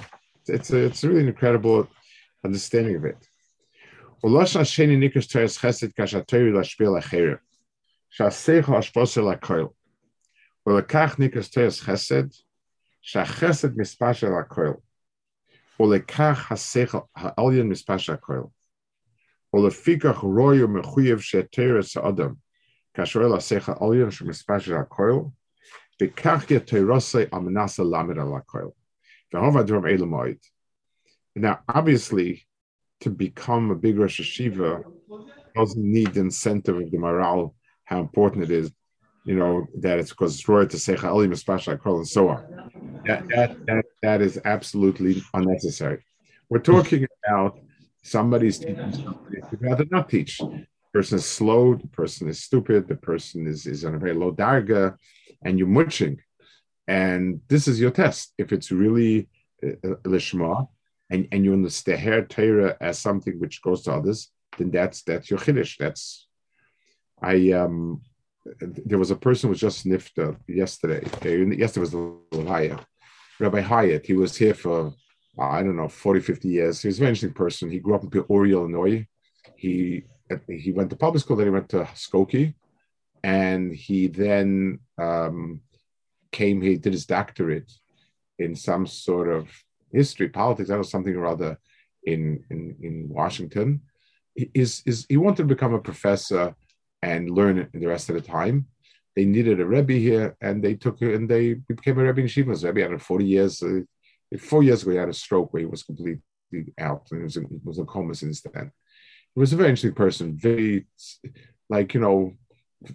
It's 0.46 0.70
a, 0.70 0.78
it's 0.78 1.02
really 1.02 1.22
an 1.22 1.28
incredible 1.28 1.88
understanding 2.44 2.94
of 2.94 3.04
it. 3.04 3.18
ולקח 10.67 11.19
ניקרס 11.19 11.51
תרס 11.51 11.81
חסד, 11.81 12.23
שהחסד 13.01 13.77
מספר 13.77 14.13
של 14.13 14.27
הכל, 14.39 14.71
ולקח 15.79 16.51
השכל 16.51 16.97
העליון 17.15 17.69
מספר 17.69 17.97
של 17.97 18.13
הכל, 18.13 18.41
ולפיכך 19.53 20.17
רוי 20.17 20.63
ומחויב 20.63 21.19
שתרס 21.19 21.97
האדם, 21.97 22.33
כאשר 22.93 23.19
אל 23.19 23.37
השכל 23.37 23.71
העליון 23.71 24.11
של 24.11 24.25
מספר 24.25 24.59
של 24.59 24.75
הכל, 24.75 25.13
וכך 26.03 26.51
יתרסי 26.51 27.23
על 27.31 27.39
מנסה 27.39 27.83
למד 27.83 28.17
על 28.17 28.27
הכל. 28.37 28.67
והרוב 29.33 29.57
הדברים 29.57 29.85
אלו 29.85 30.05
מועד. 30.05 30.37
Now, 31.37 31.57
obviously, 31.67 32.45
to 33.01 33.09
become 33.09 33.71
a 33.71 33.75
big 33.75 33.97
Rosh 33.97 34.21
Hashiva 34.21 34.83
doesn't 35.53 35.91
need 35.95 36.13
the 36.13 36.21
incentive 36.21 36.77
of 36.77 36.89
the 36.91 36.97
morale, 36.97 37.53
how 37.90 38.00
important 38.00 38.44
it 38.44 38.50
is 38.50 38.72
you 39.24 39.34
know, 39.34 39.66
that 39.78 39.98
it's 39.98 40.10
because 40.10 40.34
it's 40.34 40.48
roy 40.48 40.64
to 40.66 40.78
say 40.78 40.94
Cha'ali 40.94 41.28
Mispasha 41.28 41.78
and 41.84 42.08
so 42.08 42.28
on. 42.28 43.02
That, 43.06 43.28
that, 43.28 43.66
that, 43.66 43.84
that 44.02 44.20
is 44.22 44.40
absolutely 44.44 45.22
unnecessary. 45.34 46.04
We're 46.48 46.60
talking 46.60 47.06
about 47.26 47.58
somebody's 48.02 48.58
teaching 48.58 48.92
somebody 48.92 49.40
who 49.50 49.56
rather 49.60 49.84
not 49.90 50.08
teach. 50.08 50.38
The 50.38 50.66
person 50.92 51.18
is 51.18 51.26
slow, 51.26 51.74
the 51.74 51.86
person 51.88 52.28
is 52.28 52.42
stupid, 52.42 52.88
the 52.88 52.96
person 52.96 53.46
is, 53.46 53.66
is 53.66 53.84
on 53.84 53.94
a 53.94 53.98
very 53.98 54.14
low 54.14 54.32
darga, 54.32 54.96
and 55.44 55.58
you're 55.58 55.68
munching. 55.68 56.20
And 56.88 57.40
this 57.48 57.68
is 57.68 57.80
your 57.80 57.92
test. 57.92 58.32
If 58.38 58.52
it's 58.52 58.72
really 58.72 59.28
uh, 59.62 59.94
lishma, 60.04 60.66
and, 61.10 61.28
and 61.30 61.44
you 61.44 61.52
understand 61.52 62.30
Torah 62.30 62.76
as 62.80 62.98
something 62.98 63.38
which 63.38 63.62
goes 63.62 63.82
to 63.82 63.92
others, 63.92 64.30
then 64.58 64.70
that's 64.70 65.02
that's 65.02 65.30
your 65.30 65.38
chiddush. 65.38 65.76
That's 65.76 66.28
I 67.22 67.52
um 67.52 68.00
there 68.60 68.98
was 68.98 69.10
a 69.10 69.16
person 69.16 69.48
who 69.48 69.50
was 69.50 69.60
just 69.60 69.86
uh, 69.86 70.32
yesterday. 70.46 71.02
Yesterday 71.22 71.80
was 71.80 71.90
the 71.92 72.44
Hyatt, 72.48 72.80
Rabbi 73.38 73.60
Hyatt. 73.60 74.06
He 74.06 74.14
was 74.14 74.36
here 74.36 74.54
for, 74.54 74.94
I 75.38 75.62
don't 75.62 75.76
know, 75.76 75.88
40, 75.88 76.20
50 76.20 76.48
years. 76.48 76.80
He 76.80 76.88
was 76.88 76.96
a 76.96 77.00
very 77.00 77.10
interesting 77.10 77.34
person. 77.34 77.70
He 77.70 77.78
grew 77.78 77.94
up 77.94 78.02
in 78.02 78.10
Peoria, 78.10 78.54
Illinois. 78.54 79.06
He 79.56 80.04
he 80.48 80.72
went 80.72 80.90
to 80.90 80.96
public 80.96 81.22
school, 81.22 81.36
then 81.36 81.46
he 81.46 81.50
went 81.50 81.68
to 81.70 81.88
Skokie, 81.94 82.54
and 83.24 83.74
he 83.74 84.06
then 84.06 84.78
um, 84.98 85.60
came, 86.30 86.60
he 86.60 86.76
did 86.76 86.92
his 86.92 87.06
doctorate 87.06 87.70
in 88.38 88.54
some 88.54 88.86
sort 88.86 89.28
of 89.28 89.48
history, 89.92 90.28
politics, 90.28 90.70
I 90.70 90.76
know, 90.76 90.82
something 90.82 91.14
or 91.16 91.26
other 91.26 91.58
in, 92.04 92.44
in, 92.50 92.76
in 92.80 93.08
Washington. 93.08 93.82
He, 94.34 94.50
is, 94.54 94.82
is, 94.86 95.06
he 95.08 95.16
wanted 95.16 95.48
to 95.48 95.54
become 95.54 95.74
a 95.74 95.80
professor 95.80 96.54
and 97.02 97.30
learn 97.30 97.68
the 97.72 97.86
rest 97.86 98.08
of 98.08 98.14
the 98.14 98.20
time. 98.20 98.66
They 99.16 99.24
needed 99.24 99.60
a 99.60 99.66
Rebbe 99.66 99.94
here, 99.94 100.36
and 100.40 100.62
they 100.62 100.74
took 100.74 101.02
it 101.02 101.14
and 101.14 101.28
they 101.28 101.54
became 101.54 101.98
a 101.98 102.04
Rebbe 102.04 102.20
in 102.20 102.26
Shivas. 102.26 102.64
Rebbe 102.64 102.88
had 102.88 103.02
40 103.02 103.24
years. 103.24 103.62
Uh, 103.62 103.80
four 104.38 104.62
years 104.62 104.82
ago, 104.82 104.92
he 104.92 104.96
had 104.96 105.08
a 105.08 105.14
stroke 105.14 105.52
where 105.52 105.60
he 105.60 105.66
was 105.66 105.82
completely 105.82 106.20
out 106.78 107.06
and 107.10 107.20
he 107.20 107.24
was 107.24 107.36
in, 107.36 107.44
he 107.44 107.58
was 107.64 107.78
in 107.78 107.86
coma 107.86 108.14
since 108.14 108.40
then. 108.42 108.70
He 109.34 109.40
was 109.40 109.52
a 109.52 109.56
very 109.56 109.68
interesting 109.68 109.94
person, 109.94 110.36
very, 110.36 110.86
like, 111.68 111.94
you 111.94 112.00
know, 112.00 112.34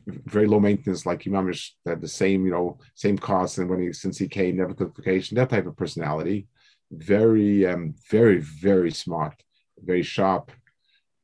very 0.07 0.47
low 0.47 0.59
maintenance, 0.59 1.05
like 1.05 1.23
Imamish 1.23 1.71
had 1.85 2.01
the 2.01 2.07
same, 2.07 2.45
you 2.45 2.51
know, 2.51 2.79
same 2.95 3.17
cost. 3.17 3.57
And 3.57 3.69
when 3.69 3.81
he, 3.81 3.93
since 3.93 4.17
he 4.17 4.27
came, 4.27 4.57
never 4.57 4.73
took 4.73 4.95
vacation, 4.95 5.35
that 5.35 5.49
type 5.49 5.65
of 5.65 5.77
personality. 5.77 6.47
Very, 6.91 7.65
um, 7.65 7.95
very, 8.09 8.39
very 8.39 8.91
smart, 8.91 9.35
very 9.83 10.03
sharp. 10.03 10.51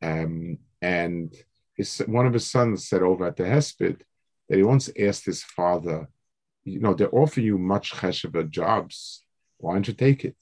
Um, 0.02 0.58
and 0.82 1.34
his, 1.82 1.98
one 2.06 2.28
of 2.28 2.34
his 2.34 2.50
sons 2.50 2.88
said 2.88 3.02
over 3.02 3.26
at 3.26 3.36
the 3.36 3.44
Hesped 3.44 4.02
that 4.48 4.58
he 4.58 4.63
once 4.63 4.89
asked 5.00 5.26
his 5.26 5.44
father, 5.44 6.08
you 6.63 6.80
know, 6.80 6.94
they 6.94 7.06
offer 7.06 7.41
you 7.41 7.58
much 7.58 7.94
cheshava 7.94 8.48
jobs. 8.50 9.24
Why 9.58 9.74
don't 9.74 9.88
you 9.88 9.94
take 9.94 10.24
it? 10.24 10.36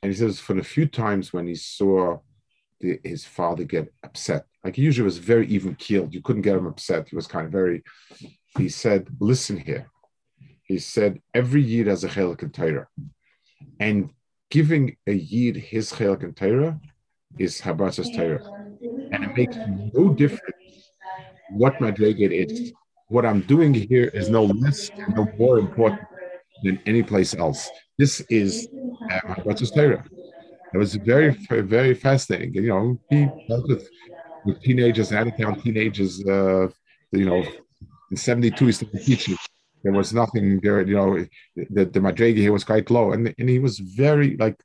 And 0.00 0.12
he 0.12 0.16
says, 0.16 0.38
for 0.38 0.54
the 0.54 0.62
few 0.62 0.86
times 0.86 1.32
when 1.32 1.46
he 1.46 1.56
saw 1.56 2.18
the, 2.80 3.00
his 3.02 3.24
father 3.24 3.64
get 3.64 3.92
upset, 4.04 4.46
like 4.62 4.76
he 4.76 4.82
usually 4.82 5.04
was 5.04 5.18
very 5.18 5.46
even 5.48 5.74
keeled, 5.74 6.14
you 6.14 6.22
couldn't 6.22 6.42
get 6.42 6.56
him 6.56 6.66
upset. 6.66 7.08
He 7.08 7.16
was 7.16 7.26
kind 7.26 7.46
of 7.46 7.52
very, 7.52 7.82
he 8.56 8.68
said, 8.68 9.08
listen 9.18 9.56
here. 9.56 9.90
He 10.62 10.78
said, 10.78 11.20
every 11.34 11.62
yid 11.62 11.88
has 11.88 12.04
a 12.04 12.08
chelik 12.08 12.42
and 12.42 12.54
Torah. 12.54 12.86
And 13.80 14.10
giving 14.50 14.96
a 15.08 15.12
yid 15.12 15.56
his 15.56 15.92
chelik 15.92 16.22
and 16.22 16.36
Torah 16.36 16.80
is 17.38 17.60
Habatzas 17.60 18.14
Torah 18.14 18.61
and 19.12 19.24
it 19.24 19.36
makes 19.36 19.56
no 19.94 20.08
difference 20.08 20.88
what 21.50 21.80
my 21.80 21.88
Madrigal 21.88 22.32
is. 22.32 22.72
What 23.08 23.26
I'm 23.26 23.42
doing 23.42 23.74
here 23.74 24.06
is 24.14 24.30
no 24.30 24.44
less 24.44 24.90
and 24.90 25.14
no 25.14 25.28
more 25.38 25.58
important 25.58 26.00
than 26.64 26.80
any 26.86 27.02
place 27.02 27.34
else. 27.34 27.68
This 27.98 28.20
is 28.30 28.68
uh, 29.10 29.34
Torah. 29.74 30.04
It 30.72 30.78
was 30.78 30.94
very, 30.94 31.36
very 31.50 31.94
fascinating. 31.94 32.54
You 32.54 32.68
know, 32.68 33.00
he 33.10 33.28
dealt 33.48 33.68
with, 33.68 33.86
with 34.46 34.62
teenagers, 34.62 35.12
out 35.12 35.26
of 35.26 35.36
town 35.36 35.60
teenagers. 35.60 36.24
Uh, 36.26 36.68
you 37.10 37.26
know, 37.26 37.44
in 38.10 38.16
'72, 38.16 38.66
he 38.66 38.72
started 38.72 39.04
teaching. 39.04 39.36
There 39.82 39.92
was 39.92 40.14
nothing 40.14 40.60
there. 40.62 40.80
You 40.80 40.96
know, 40.96 41.26
the 41.68 41.84
the 41.84 42.00
Madrigal 42.00 42.40
here 42.40 42.52
was 42.52 42.64
quite 42.64 42.90
low, 42.90 43.12
and 43.12 43.34
and 43.38 43.48
he 43.50 43.58
was 43.58 43.78
very 43.78 44.36
like, 44.38 44.58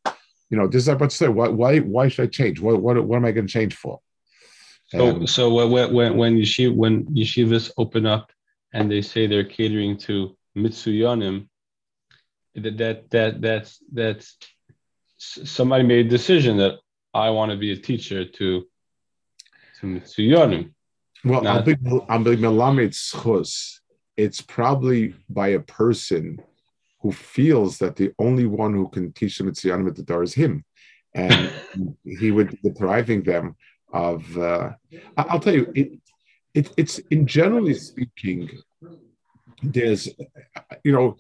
you 0.50 0.58
know, 0.58 0.68
this 0.68 0.84
is 0.84 0.88
about 0.88 1.10
to 1.10 1.16
say. 1.16 1.28
Why 1.28 1.50
why 1.50 1.80
why 1.80 2.08
should 2.08 2.24
I 2.24 2.28
change? 2.28 2.62
What 2.62 2.82
what 2.82 3.04
what 3.04 3.18
am 3.18 3.26
I 3.26 3.34
going 3.34 3.48
to 3.48 3.52
change 3.52 3.76
for? 3.76 4.00
So, 4.88 5.10
um, 5.10 5.28
so 5.28 5.54
when 5.54 5.94
when 5.94 6.18
when 6.18 6.38
yeshiv, 6.38 6.74
when 6.74 7.06
yeshivas 7.06 7.72
open 7.78 8.06
up 8.06 8.32
and 8.74 8.90
they 8.90 9.02
say 9.02 9.28
they're 9.28 9.44
catering 9.44 9.98
to 10.00 10.38
mitsuyanim, 10.58 11.48
that 12.56 12.78
that 12.78 13.10
that 13.10 13.42
that's 13.42 13.84
that's 13.92 14.38
somebody 15.18 15.84
made 15.84 16.06
a 16.06 16.10
decision 16.10 16.58
that 16.58 16.80
I 17.14 17.30
want 17.32 17.52
to 17.52 17.58
be 17.58 17.72
a 17.74 17.78
teacher 17.78 18.24
to 18.26 18.66
to 19.80 19.86
mitsuyanim. 19.86 20.72
Well, 21.26 21.42
Not, 21.42 21.68
it's 24.16 24.42
probably 24.42 25.16
by 25.30 25.50
a 25.50 25.60
person 25.60 26.42
who 27.02 27.12
feels 27.12 27.78
that 27.80 27.96
the 27.96 28.14
only 28.20 28.46
one 28.46 28.74
who 28.74 28.88
can 28.88 29.12
teach 29.12 29.38
them 29.38 29.52
mitsuyanim 29.52 29.88
at 29.90 29.96
the 29.96 30.04
door 30.04 30.24
is 30.24 30.34
him, 30.34 30.64
and 31.14 31.52
he 32.06 32.32
would 32.32 32.52
be 32.52 32.70
depriving 32.70 33.24
them 33.24 33.58
of 33.94 34.38
uh, 34.38 34.72
I'll 35.16 35.40
tell 35.40 35.54
you 35.54 35.72
it, 35.76 36.00
it 36.54 36.74
it's 36.78 37.00
in 37.12 37.26
generally 37.26 37.74
speaking 37.74 38.50
there's 39.64 40.10
you 40.84 40.92
know 40.92 41.18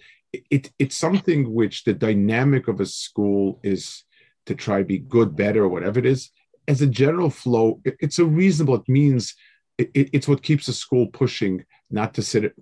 it 0.51 0.71
it's 0.77 0.95
something 0.95 1.53
which 1.53 1.83
the 1.83 1.93
dynamic 1.93 2.67
of 2.67 2.79
a 2.79 2.85
school 2.85 3.59
is 3.63 4.03
to 4.45 4.55
try 4.55 4.83
be 4.83 4.99
good 4.99 5.35
better 5.35 5.63
or 5.63 5.69
whatever 5.69 5.99
it 5.99 6.05
is. 6.05 6.31
As 6.67 6.81
a 6.81 6.87
general 6.87 7.29
flow 7.29 7.79
it, 7.85 7.95
it's 7.99 8.19
a 8.19 8.25
reasonable 8.25 8.75
it 8.75 8.89
means 8.89 9.35
it, 9.77 9.89
it's 9.93 10.27
what 10.27 10.43
keeps 10.43 10.67
a 10.67 10.73
school 10.73 11.07
pushing 11.07 11.63
not 11.89 12.13
to 12.15 12.21
sit 12.21 12.43
it, 12.45 12.53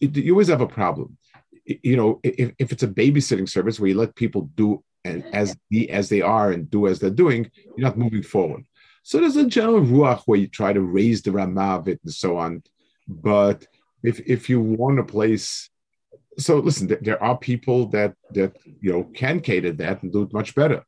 you 0.00 0.32
always 0.32 0.48
have 0.48 0.60
a 0.60 0.66
problem. 0.66 1.18
You 1.66 1.96
know 1.96 2.20
if, 2.22 2.52
if 2.58 2.72
it's 2.72 2.82
a 2.82 2.88
babysitting 2.88 3.48
service 3.48 3.78
where 3.78 3.88
you 3.88 3.98
let 3.98 4.14
people 4.14 4.50
do 4.54 4.82
and 5.04 5.24
as 5.32 5.56
be 5.70 5.90
as 5.90 6.08
they 6.08 6.20
are 6.20 6.52
and 6.52 6.70
do 6.70 6.86
as 6.86 6.98
they're 7.00 7.10
doing 7.10 7.50
you're 7.76 7.88
not 7.88 7.98
moving 7.98 8.22
forward 8.22 8.64
so 9.02 9.18
there's 9.18 9.36
a 9.36 9.46
general 9.46 9.80
ruach 9.80 10.22
where 10.26 10.38
you 10.38 10.46
try 10.46 10.72
to 10.72 10.80
raise 10.80 11.22
the 11.22 11.32
ramah 11.32 11.76
of 11.76 11.88
it 11.88 12.00
and 12.04 12.12
so 12.12 12.36
on. 12.36 12.62
But 13.08 13.66
if 14.02 14.20
if 14.26 14.48
you 14.48 14.60
want 14.60 14.98
a 14.98 15.04
place, 15.04 15.70
so 16.38 16.58
listen, 16.58 16.96
there 17.00 17.22
are 17.22 17.36
people 17.36 17.86
that 17.86 18.14
that 18.32 18.56
you 18.64 18.92
know 18.92 19.04
can 19.04 19.40
cater 19.40 19.72
that 19.72 20.02
and 20.02 20.12
do 20.12 20.22
it 20.22 20.32
much 20.32 20.54
better. 20.54 20.84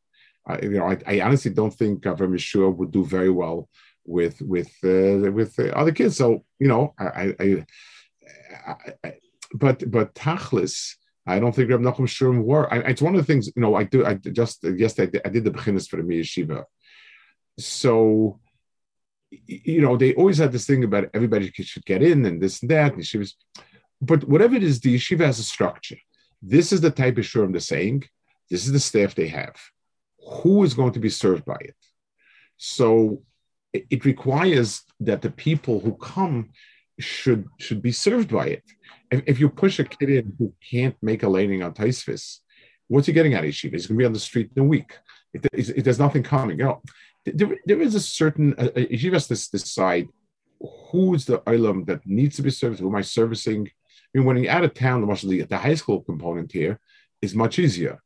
I, 0.46 0.60
you 0.60 0.70
know, 0.70 0.88
I, 0.90 0.98
I 1.06 1.20
honestly 1.20 1.52
don't 1.52 1.74
think 1.74 2.02
Avram 2.02 2.34
Yeshua 2.34 2.74
would 2.74 2.90
do 2.90 3.04
very 3.04 3.30
well 3.30 3.68
with 4.04 4.40
with 4.42 4.72
uh, 4.84 5.30
with 5.30 5.58
uh, 5.58 5.68
other 5.68 5.92
kids. 5.92 6.16
So 6.16 6.44
you 6.58 6.68
know, 6.68 6.94
I, 6.98 7.34
I, 7.38 7.66
I, 9.04 9.14
but 9.54 9.90
but 9.90 10.14
Tachlis, 10.14 10.94
I 11.26 11.38
don't 11.38 11.54
think 11.54 11.70
Reb 11.70 11.80
Nachum 11.80 12.06
Shurim 12.06 12.44
were. 12.44 12.72
I, 12.72 12.78
it's 12.78 13.02
one 13.02 13.14
of 13.14 13.20
the 13.20 13.26
things 13.26 13.50
you 13.54 13.62
know. 13.62 13.74
I 13.74 13.84
do. 13.84 14.04
I 14.04 14.14
just 14.14 14.64
yesterday 14.64 15.20
I 15.24 15.28
did 15.28 15.44
the 15.44 15.50
beginners 15.50 15.86
for 15.86 15.96
the 15.96 16.02
yeshiva. 16.02 16.64
So 17.66 18.40
you 19.46 19.80
know, 19.80 19.96
they 19.96 20.14
always 20.14 20.38
had 20.38 20.52
this 20.52 20.66
thing 20.66 20.84
about 20.84 21.08
everybody 21.14 21.50
should 21.54 21.86
get 21.86 22.02
in 22.02 22.26
and 22.26 22.40
this 22.40 22.60
and 22.60 22.70
that. 22.70 22.94
And 22.94 23.04
she 23.04 23.18
was 23.18 23.34
but 24.02 24.24
whatever 24.24 24.56
it 24.56 24.64
is, 24.64 24.80
the 24.80 24.96
yeshiva 24.96 25.24
has 25.24 25.38
a 25.38 25.44
structure. 25.44 25.96
This 26.42 26.72
is 26.72 26.80
the 26.80 26.90
type 26.90 27.18
of 27.18 27.24
shiurim 27.24 27.52
they're 27.52 27.60
saying. 27.60 28.02
This 28.50 28.66
is 28.66 28.72
the 28.72 28.80
staff 28.80 29.14
they 29.14 29.28
have. 29.28 29.54
Who 30.42 30.64
is 30.64 30.74
going 30.74 30.92
to 30.92 30.98
be 30.98 31.08
served 31.08 31.44
by 31.44 31.58
it? 31.60 31.76
So 32.56 33.22
it 33.72 34.04
requires 34.04 34.82
that 35.00 35.22
the 35.22 35.30
people 35.30 35.80
who 35.80 35.94
come 35.94 36.50
should 36.98 37.46
should 37.58 37.80
be 37.80 37.92
served 37.92 38.30
by 38.30 38.48
it. 38.48 38.64
If, 39.10 39.22
if 39.26 39.40
you 39.40 39.48
push 39.48 39.78
a 39.78 39.84
kid 39.84 40.10
in 40.10 40.34
who 40.38 40.52
can't 40.70 40.96
make 41.00 41.22
a 41.22 41.28
landing 41.28 41.62
on 41.62 41.72
Taisvis, 41.72 42.40
what's 42.88 43.06
he 43.06 43.12
getting 43.12 43.34
at 43.34 43.44
yeshiva? 43.44 43.72
He's 43.72 43.86
going 43.86 43.98
to 43.98 44.02
be 44.02 44.06
on 44.06 44.12
the 44.12 44.18
street 44.18 44.50
in 44.54 44.62
a 44.62 44.66
week. 44.66 44.98
It, 45.32 45.46
it, 45.52 45.84
there's 45.84 45.98
nothing 45.98 46.22
coming. 46.22 46.58
You 46.58 46.64
know, 46.64 46.82
there, 47.24 47.56
there 47.66 47.80
is 47.80 47.94
a 47.94 48.00
certain 48.00 48.54
uh, 48.58 48.68
yeshiva 48.74 49.14
has 49.14 49.28
to 49.28 49.50
decide 49.50 50.08
who's 50.90 51.24
the 51.24 51.38
ilam 51.40 51.86
that 51.86 52.06
needs 52.06 52.36
to 52.36 52.42
be 52.42 52.50
served. 52.50 52.80
Who 52.80 52.88
am 52.88 52.96
I 52.96 53.02
servicing? 53.02 53.68
I 53.68 54.18
mean, 54.18 54.26
when 54.26 54.36
you're 54.36 54.52
out 54.52 54.64
of 54.64 54.74
town, 54.74 55.00
the, 55.00 55.46
the 55.48 55.58
high 55.58 55.74
school 55.74 56.02
component 56.02 56.52
here 56.52 56.78
is 57.20 57.34
much 57.34 57.58
easier. 57.58 58.02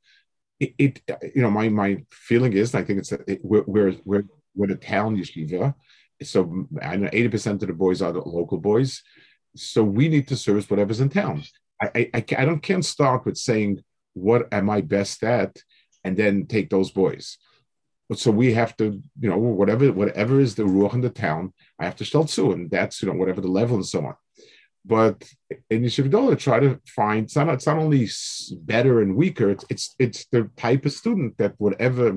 It, 0.59 0.75
it, 0.79 1.03
you 1.35 1.43
know, 1.43 1.51
my 1.51 1.69
my 1.69 2.05
feeling 2.11 2.53
is, 2.55 2.75
I 2.75 2.83
think 2.83 3.01
it's 3.01 3.13
it, 3.13 3.41
we're, 3.43 3.65
we're 3.67 3.95
we're 4.05 4.25
we're 4.55 4.69
the 4.69 4.77
town 4.77 5.17
yeshiva, 5.17 5.75
so 6.23 6.67
I 6.81 6.97
know 6.97 7.11
eighty 7.13 7.29
percent 7.29 7.63
of 7.63 7.69
the 7.69 7.75
boys 7.75 8.01
are 8.01 8.13
the 8.13 8.21
local 8.21 8.59
boys, 8.59 9.03
so 9.55 9.85
we 9.85 10.09
need 10.09 10.29
to 10.29 10.37
service 10.37 10.71
whatever's 10.71 11.01
in 11.01 11.11
town. 11.11 11.43
I 11.83 11.87
I, 11.95 12.11
I, 12.15 12.25
I 12.39 12.45
don't 12.47 12.63
can't 12.63 12.85
start 12.85 13.27
with 13.27 13.37
saying 13.37 13.83
what 14.15 14.49
am 14.51 14.71
I 14.71 14.81
best 14.81 15.23
at, 15.25 15.59
and 16.05 16.17
then 16.17 16.47
take 16.47 16.71
those 16.71 16.91
boys. 16.91 17.37
So 18.15 18.31
we 18.31 18.53
have 18.55 18.77
to, 18.77 19.03
you 19.21 19.29
know, 19.29 19.37
whatever 19.37 19.91
whatever 19.93 20.39
is 20.39 20.55
the 20.55 20.63
ruach 20.63 20.95
in 20.95 21.01
the 21.01 21.11
town, 21.11 21.53
I 21.79 21.85
have 21.85 21.97
to 21.97 22.05
stelzu, 22.05 22.53
and 22.53 22.71
that's 22.71 23.03
you 23.03 23.09
know 23.09 23.15
whatever 23.15 23.41
the 23.41 23.49
level 23.49 23.77
and 23.77 23.87
so 23.87 24.07
on. 24.07 24.15
But 24.85 25.29
in 25.69 25.83
Yeshiva 25.83 26.39
try 26.39 26.61
to 26.61 26.81
find 26.87 27.25
it's 27.25 27.35
not, 27.35 27.49
it's 27.49 27.67
not 27.67 27.79
only 27.79 28.09
better 28.53 29.03
and 29.03 29.17
weaker, 29.17 29.51
it's, 29.51 29.65
it's 29.69 29.97
it's 29.99 30.27
the 30.27 30.49
type 30.57 30.87
of 30.87 30.93
student 30.93 31.37
that 31.39 31.55
whatever 31.59 32.17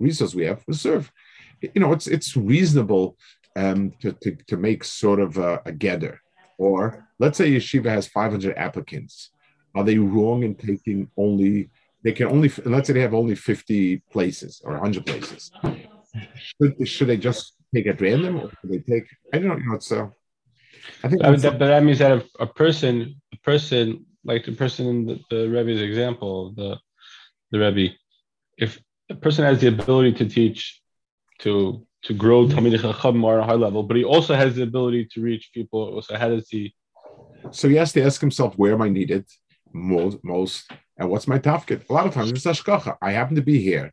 resource 0.00 0.34
we 0.34 0.46
have 0.46 0.64
will 0.66 0.74
serve. 0.74 1.12
You 1.60 1.80
know, 1.80 1.92
it's 1.92 2.08
it's 2.08 2.36
reasonable 2.36 3.16
um, 3.58 3.92
to, 4.00 4.12
to, 4.12 4.36
to 4.46 4.56
make 4.56 4.84
sort 4.84 5.20
of 5.20 5.36
a, 5.36 5.60
a 5.66 5.72
gather. 5.72 6.20
Or 6.58 7.08
let's 7.18 7.38
say 7.38 7.50
Yeshiva 7.50 7.86
has 7.86 8.06
500 8.06 8.56
applicants. 8.56 9.30
Are 9.74 9.84
they 9.84 9.98
wrong 9.98 10.42
in 10.42 10.54
taking 10.54 11.10
only, 11.16 11.70
they 12.02 12.12
can 12.12 12.28
only, 12.28 12.50
let's 12.64 12.86
say 12.86 12.92
they 12.94 13.00
have 13.00 13.14
only 13.14 13.34
50 13.34 14.02
places 14.10 14.60
or 14.64 14.72
100 14.74 15.06
places. 15.06 15.50
Should, 16.34 16.88
should 16.88 17.08
they 17.08 17.16
just 17.16 17.54
take 17.74 17.86
at 17.86 18.00
random 18.00 18.36
or 18.36 18.50
should 18.60 18.70
they 18.70 18.78
take, 18.78 19.04
I 19.32 19.38
don't 19.38 19.66
know, 19.66 19.74
it's, 19.74 19.92
uh, 19.92 20.08
I 21.02 21.08
think, 21.08 21.22
but 21.22 21.42
that, 21.42 21.58
but 21.58 21.66
that 21.66 21.82
means 21.82 21.98
that 21.98 22.12
a, 22.12 22.24
a, 22.40 22.46
person, 22.46 23.20
a 23.32 23.36
person 23.38 24.06
like 24.24 24.44
the 24.44 24.52
person 24.52 24.86
in 24.86 25.06
the, 25.06 25.20
the 25.30 25.48
Rebbe's 25.48 25.80
example, 25.80 26.52
the 26.56 26.78
the 27.50 27.58
Rebbe, 27.58 27.94
if 28.56 28.78
a 29.10 29.14
person 29.14 29.44
has 29.44 29.60
the 29.60 29.68
ability 29.68 30.12
to 30.12 30.26
teach, 30.28 30.80
to 31.40 31.86
to 32.02 32.14
grow 32.14 32.46
Talmidei 32.46 32.80
Chacham 32.80 33.16
more 33.16 33.40
at 33.40 33.44
a 33.44 33.46
high 33.46 33.54
level, 33.54 33.82
but 33.82 33.96
he 33.96 34.04
also 34.04 34.34
has 34.34 34.54
the 34.54 34.62
ability 34.62 35.08
to 35.12 35.20
reach 35.20 35.50
people. 35.52 36.00
So 36.02 36.16
how 36.16 36.28
does 36.28 36.48
he? 36.48 36.74
So 37.50 37.68
he 37.68 37.76
has 37.76 37.92
to 37.92 38.02
ask 38.02 38.20
himself, 38.20 38.56
where 38.56 38.74
am 38.74 38.82
I 38.82 38.88
needed 38.88 39.24
most, 39.72 40.18
most 40.22 40.70
and 40.98 41.08
what's 41.08 41.28
my 41.28 41.38
tafkid? 41.38 41.88
A 41.88 41.92
lot 41.92 42.06
of 42.06 42.14
times 42.14 42.32
it's 42.32 42.44
hashgacha. 42.44 42.96
I 43.00 43.12
happen 43.12 43.36
to 43.36 43.42
be 43.42 43.60
here. 43.60 43.92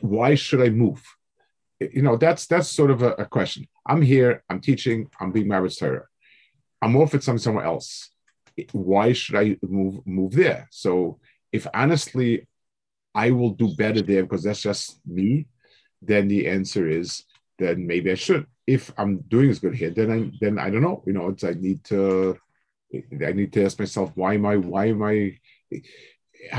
Why 0.00 0.34
should 0.34 0.62
I 0.62 0.70
move? 0.70 1.02
You 1.80 2.02
know, 2.02 2.16
that's 2.16 2.46
that's 2.46 2.68
sort 2.68 2.90
of 2.90 3.02
a, 3.02 3.12
a 3.14 3.26
question. 3.26 3.66
I'm 3.86 4.02
here. 4.02 4.44
I'm 4.48 4.60
teaching. 4.60 5.08
I'm 5.18 5.32
being 5.32 5.48
married 5.48 5.76
Torah. 5.76 6.06
I'm 6.80 6.96
off 6.96 7.14
at 7.14 7.24
some 7.24 7.38
somewhere 7.38 7.64
else. 7.64 8.10
Why 8.72 9.12
should 9.12 9.36
I 9.36 9.56
move 9.62 10.06
move 10.06 10.32
there? 10.32 10.68
So 10.70 11.18
if 11.50 11.66
honestly, 11.74 12.46
I 13.14 13.30
will 13.32 13.50
do 13.50 13.74
better 13.74 14.02
there 14.02 14.22
because 14.22 14.44
that's 14.44 14.62
just 14.62 15.00
me 15.06 15.46
then 16.02 16.28
the 16.28 16.48
answer 16.48 16.88
is 16.88 17.24
then 17.58 17.86
maybe 17.86 18.10
I 18.10 18.14
should. 18.14 18.46
If 18.66 18.92
I'm 18.98 19.18
doing 19.28 19.50
as 19.50 19.60
good 19.60 19.74
here, 19.74 19.90
then 19.90 20.10
I 20.10 20.30
then 20.40 20.58
I 20.58 20.70
don't 20.70 20.82
know. 20.82 21.02
You 21.06 21.12
know, 21.12 21.28
it's 21.28 21.44
I 21.44 21.52
need 21.52 21.84
to 21.84 22.36
I 22.92 23.32
need 23.32 23.52
to 23.54 23.64
ask 23.64 23.78
myself 23.78 24.12
why 24.14 24.34
am 24.34 24.46
I 24.46 24.56
why 24.56 24.86
am 24.86 25.02
I 25.02 25.38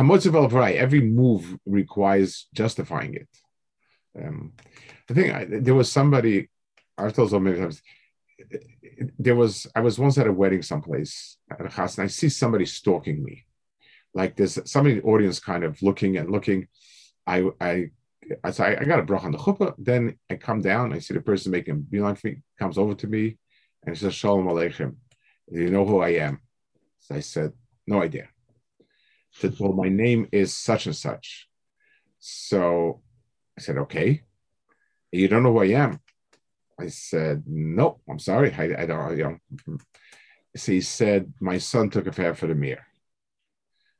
much 0.01 0.25
of 0.25 0.53
right? 0.53 0.75
Every 0.75 1.01
move 1.01 1.57
requires 1.65 2.47
justifying 2.53 3.15
it. 3.15 3.27
Um, 4.17 4.53
I 5.09 5.13
think 5.13 5.33
I, 5.33 5.45
there 5.45 5.75
was 5.75 5.91
somebody 5.91 6.49
I 6.97 7.09
told 7.09 7.31
many 7.41 7.59
times. 7.59 7.81
There 9.19 9.35
was 9.35 9.67
I 9.75 9.81
was 9.81 9.99
once 9.99 10.17
at 10.17 10.27
a 10.27 10.31
wedding 10.31 10.61
someplace 10.61 11.37
at 11.51 11.65
a 11.65 11.69
house, 11.69 11.97
and 11.97 12.05
I 12.05 12.07
see 12.07 12.29
somebody 12.29 12.65
stalking 12.65 13.23
me. 13.23 13.45
Like 14.13 14.35
there's 14.35 14.59
somebody 14.69 14.95
in 14.95 15.01
the 15.01 15.07
audience 15.07 15.39
kind 15.39 15.63
of 15.63 15.81
looking 15.81 16.17
and 16.17 16.29
looking. 16.29 16.67
I 17.25 17.49
I 17.59 17.89
I 18.43 18.51
so 18.51 18.63
I, 18.63 18.83
got 18.83 18.99
a 18.99 19.03
brach 19.03 19.23
on 19.23 19.31
the 19.31 19.37
chuppah. 19.37 19.73
Then 19.77 20.17
I 20.29 20.35
come 20.35 20.61
down, 20.61 20.93
I 20.93 20.99
see 20.99 21.13
the 21.13 21.21
person 21.21 21.51
making 21.51 21.81
beeline 21.81 22.15
for 22.15 22.27
me, 22.27 22.41
comes 22.59 22.77
over 22.77 22.93
to 22.95 23.07
me, 23.07 23.37
and 23.85 23.97
says, 23.97 24.13
Shalom 24.13 24.47
Aleichem. 24.47 24.95
Do 25.51 25.59
you 25.59 25.69
know 25.69 25.85
who 25.85 25.99
I 25.99 26.09
am? 26.09 26.39
So 26.99 27.15
I 27.15 27.19
said, 27.19 27.53
No 27.87 28.01
idea. 28.01 28.29
Well, 29.59 29.73
my 29.73 29.89
name 29.89 30.27
is 30.31 30.55
such 30.55 30.85
and 30.85 30.95
such. 30.95 31.47
So 32.19 33.01
I 33.57 33.61
said, 33.61 33.77
Okay. 33.77 34.23
You 35.11 35.27
don't 35.27 35.43
know 35.43 35.53
who 35.53 35.61
I 35.61 35.83
am? 35.83 35.99
I 36.79 36.87
said, 36.87 37.43
No, 37.45 37.99
I'm 38.09 38.19
sorry. 38.19 38.53
I, 38.53 38.83
I 38.83 38.85
don't, 38.85 39.17
you 39.17 39.23
know. 39.67 39.77
So 40.55 40.71
he 40.71 40.81
said, 40.81 41.33
My 41.39 41.57
son 41.57 41.89
took 41.89 42.07
a 42.07 42.11
fare 42.11 42.35
for 42.35 42.47
the 42.47 42.55
mirror. 42.55 42.85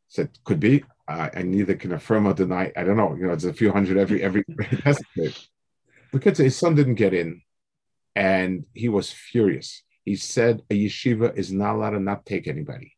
Said, 0.08 0.30
Could 0.44 0.60
be. 0.60 0.84
Uh, 1.08 1.30
I 1.36 1.42
neither 1.42 1.76
can 1.76 1.92
affirm 1.92 2.28
or 2.28 2.34
deny. 2.34 2.72
I 2.78 2.84
don't 2.84 2.96
know. 2.96 3.14
You 3.16 3.28
know, 3.28 3.34
it's 3.34 3.44
a 3.44 3.54
few 3.54 3.72
hundred 3.72 3.98
every 3.98 4.24
every 4.24 4.46
because 6.14 6.38
his 6.38 6.56
son 6.56 6.76
didn't 6.76 6.96
get 6.96 7.14
in, 7.14 7.42
and 8.16 8.66
he 8.74 8.88
was 8.88 9.12
furious. 9.12 9.84
He 10.06 10.16
said 10.16 10.62
a 10.70 10.86
yeshiva 10.86 11.36
is 11.36 11.52
not 11.52 11.76
allowed 11.76 11.92
to 11.92 12.00
not 12.00 12.26
take 12.26 12.48
anybody. 12.48 12.96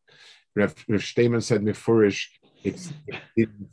Rav, 0.55 0.73
Rav 0.87 1.03
said 1.03 1.61
mifurish. 1.61 2.27
It's 2.63 2.91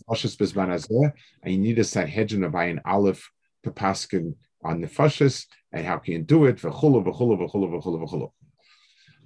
fashis 0.08 0.36
bezman 0.36 1.12
and 1.42 1.52
you 1.52 1.58
need 1.58 1.78
a 1.78 1.84
sanhedrin 1.84 2.44
of 2.44 2.52
ayin 2.52 2.80
aleph 2.84 3.30
to 3.64 3.70
paskin 3.70 4.34
on 4.64 4.80
the 4.80 4.86
fashis, 4.86 5.46
and 5.72 5.86
how 5.86 5.98
can 5.98 6.12
you 6.12 6.22
do 6.22 6.44
it? 6.44 6.56
V'chulu, 6.56 7.04
v'chulu, 7.04 7.38
v'chulu, 7.38 7.82
v'chulu, 7.82 8.08
v'chulu. 8.08 8.30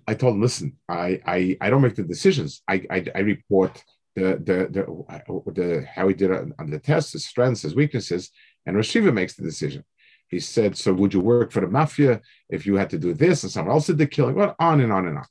I 0.07 0.15
told 0.15 0.35
him, 0.35 0.43
listen, 0.43 0.77
I, 0.89 1.21
I, 1.27 1.57
I 1.61 1.71
don't 1.71 1.83
make 1.83 1.97
the 1.97 2.05
decisions. 2.05 2.63
I, 2.69 2.83
I, 2.91 3.05
I 3.15 3.19
report 3.21 3.83
the 4.15 4.41
the 4.43 4.69
the, 4.71 5.53
the 5.53 5.87
how 5.95 6.09
he 6.09 6.15
did 6.15 6.31
it 6.31 6.53
on 6.59 6.71
the 6.71 6.79
test, 6.79 7.13
his 7.13 7.27
strengths, 7.27 7.63
his 7.63 7.75
weaknesses, 7.75 8.31
and 8.65 8.77
Rashiva 8.77 9.13
makes 9.13 9.35
the 9.35 9.43
decision. 9.43 9.85
He 10.29 10.41
said, 10.41 10.77
"So 10.77 10.95
would 10.95 11.13
you 11.13 11.21
work 11.21 11.53
for 11.53 11.61
the 11.61 11.67
mafia 11.67 12.23
if 12.49 12.67
you 12.67 12.77
had 12.77 12.91
to 12.91 12.99
do 12.99 13.13
this 13.13 13.43
and 13.43 13.53
someone 13.53 13.75
else 13.75 13.89
did 13.89 13.99
the 13.99 14.07
killing?" 14.07 14.35
Well, 14.35 14.55
on 14.59 14.81
and 14.81 14.93
on 14.93 15.09
and 15.09 15.19
on. 15.19 15.27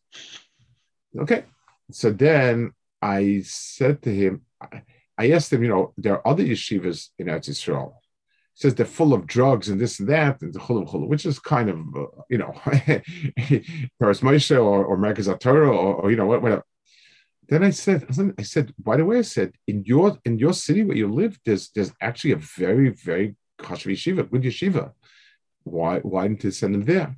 Okay, 1.21 1.45
so 1.91 2.11
then 2.11 2.71
I 3.01 3.41
said 3.45 4.01
to 4.03 4.13
him, 4.13 4.41
I 5.17 5.31
asked 5.31 5.53
him, 5.53 5.63
you 5.63 5.69
know, 5.69 5.93
there 5.97 6.13
are 6.15 6.27
other 6.27 6.43
yeshivas 6.43 7.09
in 7.19 7.27
Eretz 7.27 7.49
Yisrael. 7.49 7.93
He 8.55 8.61
says 8.61 8.75
they're 8.75 8.85
full 8.85 9.13
of 9.13 9.27
drugs 9.27 9.69
and 9.69 9.79
this 9.79 9.99
and 9.99 10.09
that, 10.09 10.41
and 10.41 10.53
the 10.53 10.59
chulu 10.59 10.89
chulu, 10.89 11.07
which 11.07 11.25
is 11.25 11.39
kind 11.39 11.69
of, 11.69 11.77
uh, 11.95 12.21
you 12.29 12.37
know, 12.37 12.51
Toras 12.65 14.21
Moshe 14.21 14.51
or, 14.51 14.85
or 14.85 14.97
Merkaz 14.97 15.27
or, 15.45 15.65
or, 15.67 16.09
you 16.09 16.17
know, 16.17 16.25
whatever. 16.25 16.63
Then 17.47 17.63
I 17.63 17.69
said, 17.69 18.05
I 18.39 18.41
said, 18.41 18.73
by 18.79 18.97
the 18.97 19.05
way, 19.05 19.19
I 19.19 19.21
said, 19.21 19.53
in 19.67 19.83
your 19.85 20.17
in 20.25 20.39
your 20.39 20.53
city 20.53 20.83
where 20.83 20.97
you 20.97 21.11
live, 21.11 21.37
there's 21.45 21.69
there's 21.69 21.93
actually 22.01 22.31
a 22.31 22.37
very 22.37 22.89
very 22.89 23.35
kosher 23.59 23.89
yeshiva, 23.91 24.29
good 24.29 24.41
yeshiva. 24.41 24.93
Why 25.63 25.99
why 25.99 26.27
didn't 26.27 26.41
they 26.41 26.51
send 26.51 26.73
them 26.73 26.85
there? 26.85 27.15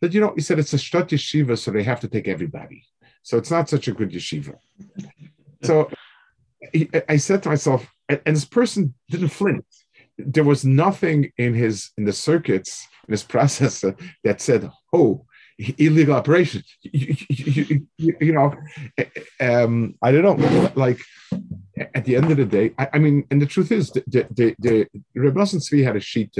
That 0.00 0.14
you 0.14 0.20
know, 0.20 0.32
he 0.36 0.42
said 0.42 0.60
it's 0.60 0.74
a 0.74 0.76
shtot 0.76 1.08
yeshiva, 1.08 1.58
so 1.58 1.72
they 1.72 1.82
have 1.82 2.00
to 2.00 2.08
take 2.08 2.28
everybody. 2.28 2.84
So 3.22 3.38
it's 3.38 3.50
not 3.50 3.68
such 3.68 3.88
a 3.88 3.92
good 3.92 4.10
yeshiva. 4.10 4.56
So 5.62 5.90
I 7.08 7.16
said 7.16 7.42
to 7.42 7.48
myself, 7.48 7.86
and, 8.08 8.20
this 8.24 8.44
person 8.44 8.94
didn't 9.10 9.28
flinch. 9.28 9.64
There 10.18 10.44
was 10.44 10.64
nothing 10.64 11.32
in 11.38 11.54
his 11.54 11.90
in 11.96 12.04
the 12.04 12.12
circuits 12.12 12.86
in 13.08 13.12
his 13.12 13.24
processor 13.24 13.98
that 14.24 14.40
said, 14.40 14.70
"Oh, 14.92 15.24
illegal 15.78 16.14
operation. 16.14 16.62
You, 16.82 17.16
you, 17.28 17.86
you, 17.96 18.16
you 18.20 18.32
know, 18.32 18.54
um, 19.40 19.94
I 20.02 20.12
don't 20.12 20.38
know. 20.38 20.72
Like 20.74 21.00
at 21.94 22.04
the 22.04 22.16
end 22.16 22.30
of 22.30 22.36
the 22.36 22.44
day, 22.44 22.74
I, 22.78 22.88
I 22.94 22.98
mean, 22.98 23.24
and 23.30 23.40
the 23.40 23.46
truth 23.46 23.72
is, 23.72 23.90
the 23.90 24.02
the, 24.06 24.26
the, 24.30 24.54
the 24.58 25.20
Rebbe 25.20 25.40
Tzvi 25.40 25.84
had 25.84 25.96
a 25.96 26.00
sheet 26.00 26.36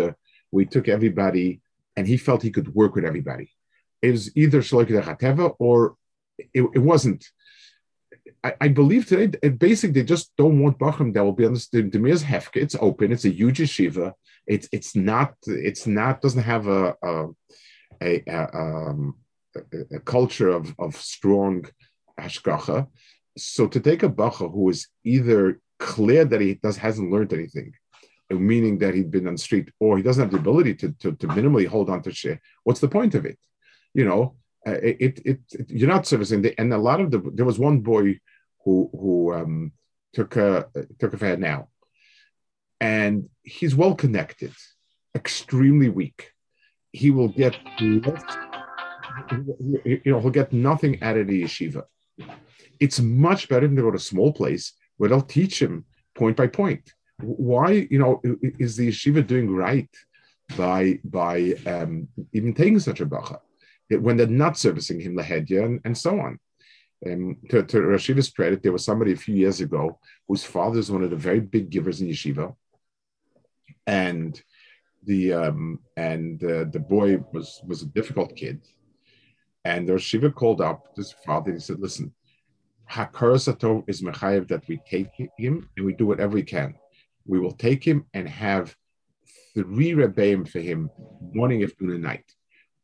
he 0.55 0.65
took 0.67 0.89
everybody, 0.89 1.61
and 1.97 2.07
he 2.07 2.17
felt 2.17 2.43
he 2.43 2.51
could 2.51 2.75
work 2.75 2.95
with 2.95 3.05
everybody. 3.05 3.51
It 4.03 4.11
was 4.11 4.37
either 4.37 4.61
Shloik 4.61 4.89
Hateva 4.89 5.55
or 5.59 5.97
it, 6.39 6.63
it 6.75 6.79
wasn't. 6.79 7.25
I, 8.45 8.55
I, 8.61 8.69
believe 8.69 9.07
today, 9.07 9.27
basically, 9.51 10.01
they 10.01 10.07
just 10.07 10.33
don't 10.37 10.61
want 10.61 10.79
Bachram 10.79 11.13
that 11.15 11.25
will 11.25 11.33
be 11.33 11.47
understood. 11.47 11.93
The 11.93 11.99
Mir's 11.99 12.25
Hefke, 12.25 12.57
it's 12.57 12.77
open, 12.81 13.13
it's 13.13 13.25
a 13.25 13.31
huge 13.31 13.59
yeshiva. 13.59 14.13
It's 14.47 14.69
it's 14.73 14.97
not 14.97 15.35
it's 15.47 15.87
not 15.87 16.21
doesn't 16.21 16.43
have 16.43 16.67
a 16.67 16.95
a, 17.03 17.27
a, 18.03 18.23
a, 18.27 18.57
um, 18.57 19.17
a 19.93 20.01
culture 20.01 20.51
of 20.51 20.75
of 20.79 20.97
strong 20.97 21.67
hashgacha. 22.19 22.89
So 23.37 23.67
to 23.67 23.81
take 23.81 24.03
a 24.03 24.09
bacha 24.09 24.49
who 24.49 24.69
is 24.71 24.89
either 25.05 25.61
clear 25.79 26.25
that 26.25 26.41
he 26.41 26.55
does 26.55 26.77
hasn't 26.77 27.11
learned 27.11 27.33
anything, 27.33 27.73
meaning 28.31 28.79
that 28.79 28.95
he'd 28.95 29.11
been 29.11 29.27
on 29.27 29.35
the 29.35 29.39
street, 29.39 29.71
or 29.81 29.97
he 29.97 30.03
doesn't 30.03 30.23
have 30.23 30.33
the 30.33 30.39
ability 30.39 30.75
to, 30.77 30.93
to, 31.01 31.13
to 31.13 31.27
minimally 31.29 31.67
hold 31.67 31.91
on 31.91 32.03
to 32.03 32.13
share, 32.13 32.41
what's 32.65 32.81
the 32.81 32.89
point 32.89 33.15
of 33.15 33.25
it? 33.27 33.39
You 33.95 34.05
know, 34.05 34.37
uh, 34.67 34.79
it, 34.83 35.21
it, 35.25 35.41
it, 35.51 35.71
you're 35.71 35.89
not 35.89 36.07
servicing 36.07 36.43
the, 36.43 36.59
and 36.59 36.73
a 36.73 36.79
lot 36.79 37.01
of 37.01 37.11
the 37.11 37.19
there 37.35 37.45
was 37.45 37.59
one 37.59 37.81
boy 37.81 38.19
who 38.65 38.91
who 38.93 39.35
um, 39.35 39.73
took 40.13 40.37
a 40.37 40.69
took 41.01 41.15
a 41.15 41.19
fad 41.19 41.41
now, 41.41 41.69
and 42.81 43.29
he's 43.43 43.75
well 43.75 43.95
connected, 43.95 44.53
extremely 45.17 45.89
weak. 45.89 46.31
He 46.93 47.11
will 47.11 47.29
get 47.29 47.57
less, 47.81 48.23
you 49.85 50.01
know 50.07 50.21
he'll 50.21 50.31
get 50.31 50.53
nothing 50.53 51.03
out 51.03 51.17
of 51.17 51.27
the 51.27 51.43
yeshiva. 51.43 51.85
It's 52.79 53.01
much 53.01 53.49
better 53.49 53.67
than 53.67 53.77
to 53.77 53.83
go 53.83 53.91
to 53.91 53.97
a 53.97 54.01
small 54.01 54.33
place 54.33 54.75
where 54.97 55.09
they'll 55.09 55.23
teach 55.23 55.61
him 55.61 55.87
point 56.15 56.37
by 56.37 56.47
point. 56.47 56.93
Why, 57.21 57.87
you 57.91 57.99
know, 57.99 58.21
is 58.43 58.77
the 58.77 58.89
yeshiva 58.89 59.27
doing 59.27 59.51
right 59.51 59.91
by 60.57 61.01
by 61.03 61.55
um, 61.67 62.09
even 62.33 62.55
taking 62.55 62.79
such 62.79 63.01
a 63.01 63.07
bacha 63.07 63.41
when 63.91 64.17
they're 64.17 64.27
not 64.27 64.59
servicing 64.59 65.01
him 65.01 65.17
lahedya 65.17 65.65
and, 65.65 65.81
and 65.85 65.97
so 65.97 66.19
on? 66.19 66.39
Um, 67.05 67.37
to, 67.51 67.65
to 67.65 67.83
Rosh 67.83 68.11
Yeshiva's 68.11 68.31
credit, 68.31 68.63
there 68.63 68.73
was 68.73 68.85
somebody 68.85 69.13
a 69.13 69.17
few 69.17 69.35
years 69.35 69.61
ago 69.61 69.99
whose 70.29 70.45
father 70.45 70.79
is 70.79 70.91
one 70.91 71.03
of 71.03 71.11
the 71.11 71.17
very 71.17 71.41
big 71.41 71.69
givers 71.69 72.01
in 72.01 72.09
yeshiva, 72.09 72.55
and 73.87 74.41
the 75.05 75.33
um, 75.33 75.81
and 75.97 76.43
uh, 76.45 76.65
the 76.71 76.79
boy 76.79 77.19
was 77.33 77.61
was 77.67 77.83
a 77.83 77.87
difficult 77.87 78.37
kid, 78.37 78.61
and 79.65 79.89
Rosh 79.89 80.15
called 80.37 80.61
up 80.61 80.87
his 80.97 81.13
father 81.27 81.51
and 81.51 81.59
he 81.59 81.65
said, 81.65 81.81
"Listen, 81.81 82.13
Hakaras 82.93 83.49
is 83.89 84.03
mechayev 84.03 84.49
that 84.49 84.69
we 84.69 84.77
take 84.89 85.09
him 85.39 85.69
and 85.77 85.87
we 85.87 85.95
do 85.95 86.07
whatever 86.07 86.35
we 86.35 86.43
can. 86.43 86.75
We 87.27 87.41
will 87.41 87.53
take 87.53 87.83
him 87.83 88.05
and 88.13 88.29
have 88.29 88.77
three 89.55 89.93
rebbeim 89.93 90.47
for 90.49 90.61
him 90.61 90.91
morning, 91.33 91.63
afternoon, 91.63 91.95
and 91.95 92.05
night. 92.05 92.25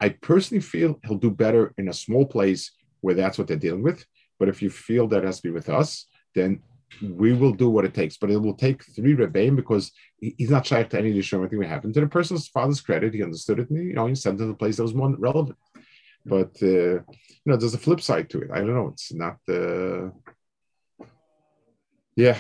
I 0.01 0.11
personally 0.11 0.61
feel 0.61 1.01
he'll 1.05 1.17
do 1.17 1.31
better 1.31 1.75
in 1.79 1.89
a 1.89 1.93
small 1.93 2.25
place 2.27 2.73
where 3.01 3.15
that's 3.15 3.39
what 3.39 3.49
they're 3.49 3.57
dealing 3.57 3.83
with. 3.83 4.05
But 4.39 4.49
if 4.49 4.63
you 4.63 4.71
feel 4.71 5.09
that 5.09 5.25
has 5.25 5.37
to 5.37 5.49
be 5.49 5.51
with 5.51 5.69
us, 5.69 6.07
then 6.35 6.63
we 7.03 7.33
will 7.33 7.53
do 7.53 7.69
what 7.69 7.85
it 7.85 7.95
takes. 7.95 8.17
But 8.17 8.31
it 8.31 8.39
will 8.39 8.55
take 8.55 8.85
three 8.85 9.15
rebbeim 9.15 9.57
because 9.57 9.93
he's 10.21 10.51
not 10.51 10.67
shy 10.67 10.83
to 10.83 10.99
any 10.99 11.11
additional 11.11 11.43
anything 11.43 11.59
we 11.59 11.67
happen. 11.67 11.93
To 11.93 12.01
the 12.01 12.07
person's 12.07 12.49
father's 12.49 12.81
credit, 12.81 13.15
he 13.15 13.23
understood 13.23 13.59
it 13.59 13.71
and 13.71 13.79
you 13.89 13.95
know, 13.95 14.07
he 14.07 14.15
sent 14.15 14.37
it 14.37 14.45
to 14.45 14.47
the 14.47 14.55
place 14.55 14.77
that 14.77 14.85
was 14.85 14.95
more 14.95 15.15
relevant. 15.17 15.57
But 16.25 16.57
uh, 16.63 16.67
you 16.67 17.47
know, 17.47 17.57
there's 17.57 17.75
a 17.75 17.79
flip 17.79 18.01
side 18.01 18.31
to 18.31 18.43
it. 18.43 18.51
I 18.53 18.59
don't 18.59 18.75
know. 18.75 18.89
It's 18.89 19.13
not. 19.13 19.39
Uh, 19.49 20.11
yeah, 22.17 22.37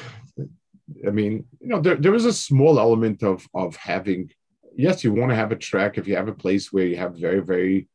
I 1.06 1.10
mean, 1.10 1.44
you 1.60 1.68
know, 1.68 1.80
there, 1.80 1.96
there 1.96 2.14
is 2.14 2.24
a 2.24 2.32
small 2.32 2.78
element 2.78 3.22
of 3.22 3.46
of 3.54 3.76
having. 3.76 4.30
Yes, 4.78 5.02
you 5.02 5.12
want 5.12 5.30
to 5.30 5.34
have 5.34 5.50
a 5.50 5.56
track 5.56 5.98
if 5.98 6.06
you 6.06 6.14
have 6.14 6.28
a 6.28 6.32
place 6.44 6.72
where 6.72 6.86
you 6.86 6.96
have 6.96 7.16
very 7.16 7.40
very 7.40 7.88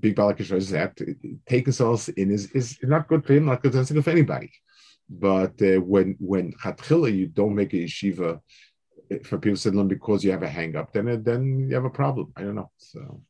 big 0.00 0.16
balakishas 0.16 0.70
that 0.70 0.98
taking 1.46 1.86
us 1.86 2.08
in 2.08 2.30
is 2.30 2.50
is 2.52 2.78
not 2.82 3.06
good 3.06 3.22
for 3.26 3.34
him, 3.34 3.44
not 3.44 3.62
good 3.62 3.74
for 4.02 4.10
anybody. 4.10 4.50
But 5.10 5.60
uh, 5.60 5.80
when 5.92 6.16
when 6.18 6.54
chatchila 6.54 7.14
you 7.14 7.26
don't 7.26 7.54
make 7.54 7.74
a 7.74 7.84
yeshiva 7.84 8.40
uh, 9.12 9.16
for 9.24 9.36
people 9.38 9.58
sitting 9.58 9.88
because 9.88 10.24
you 10.24 10.30
have 10.30 10.42
a 10.42 10.48
hang 10.48 10.74
up, 10.74 10.94
then 10.94 11.22
then 11.22 11.42
you 11.68 11.74
have 11.74 11.84
a 11.84 11.90
problem. 11.90 12.32
I 12.34 12.40
don't 12.44 12.54
know. 12.54 12.70
So. 12.78 13.20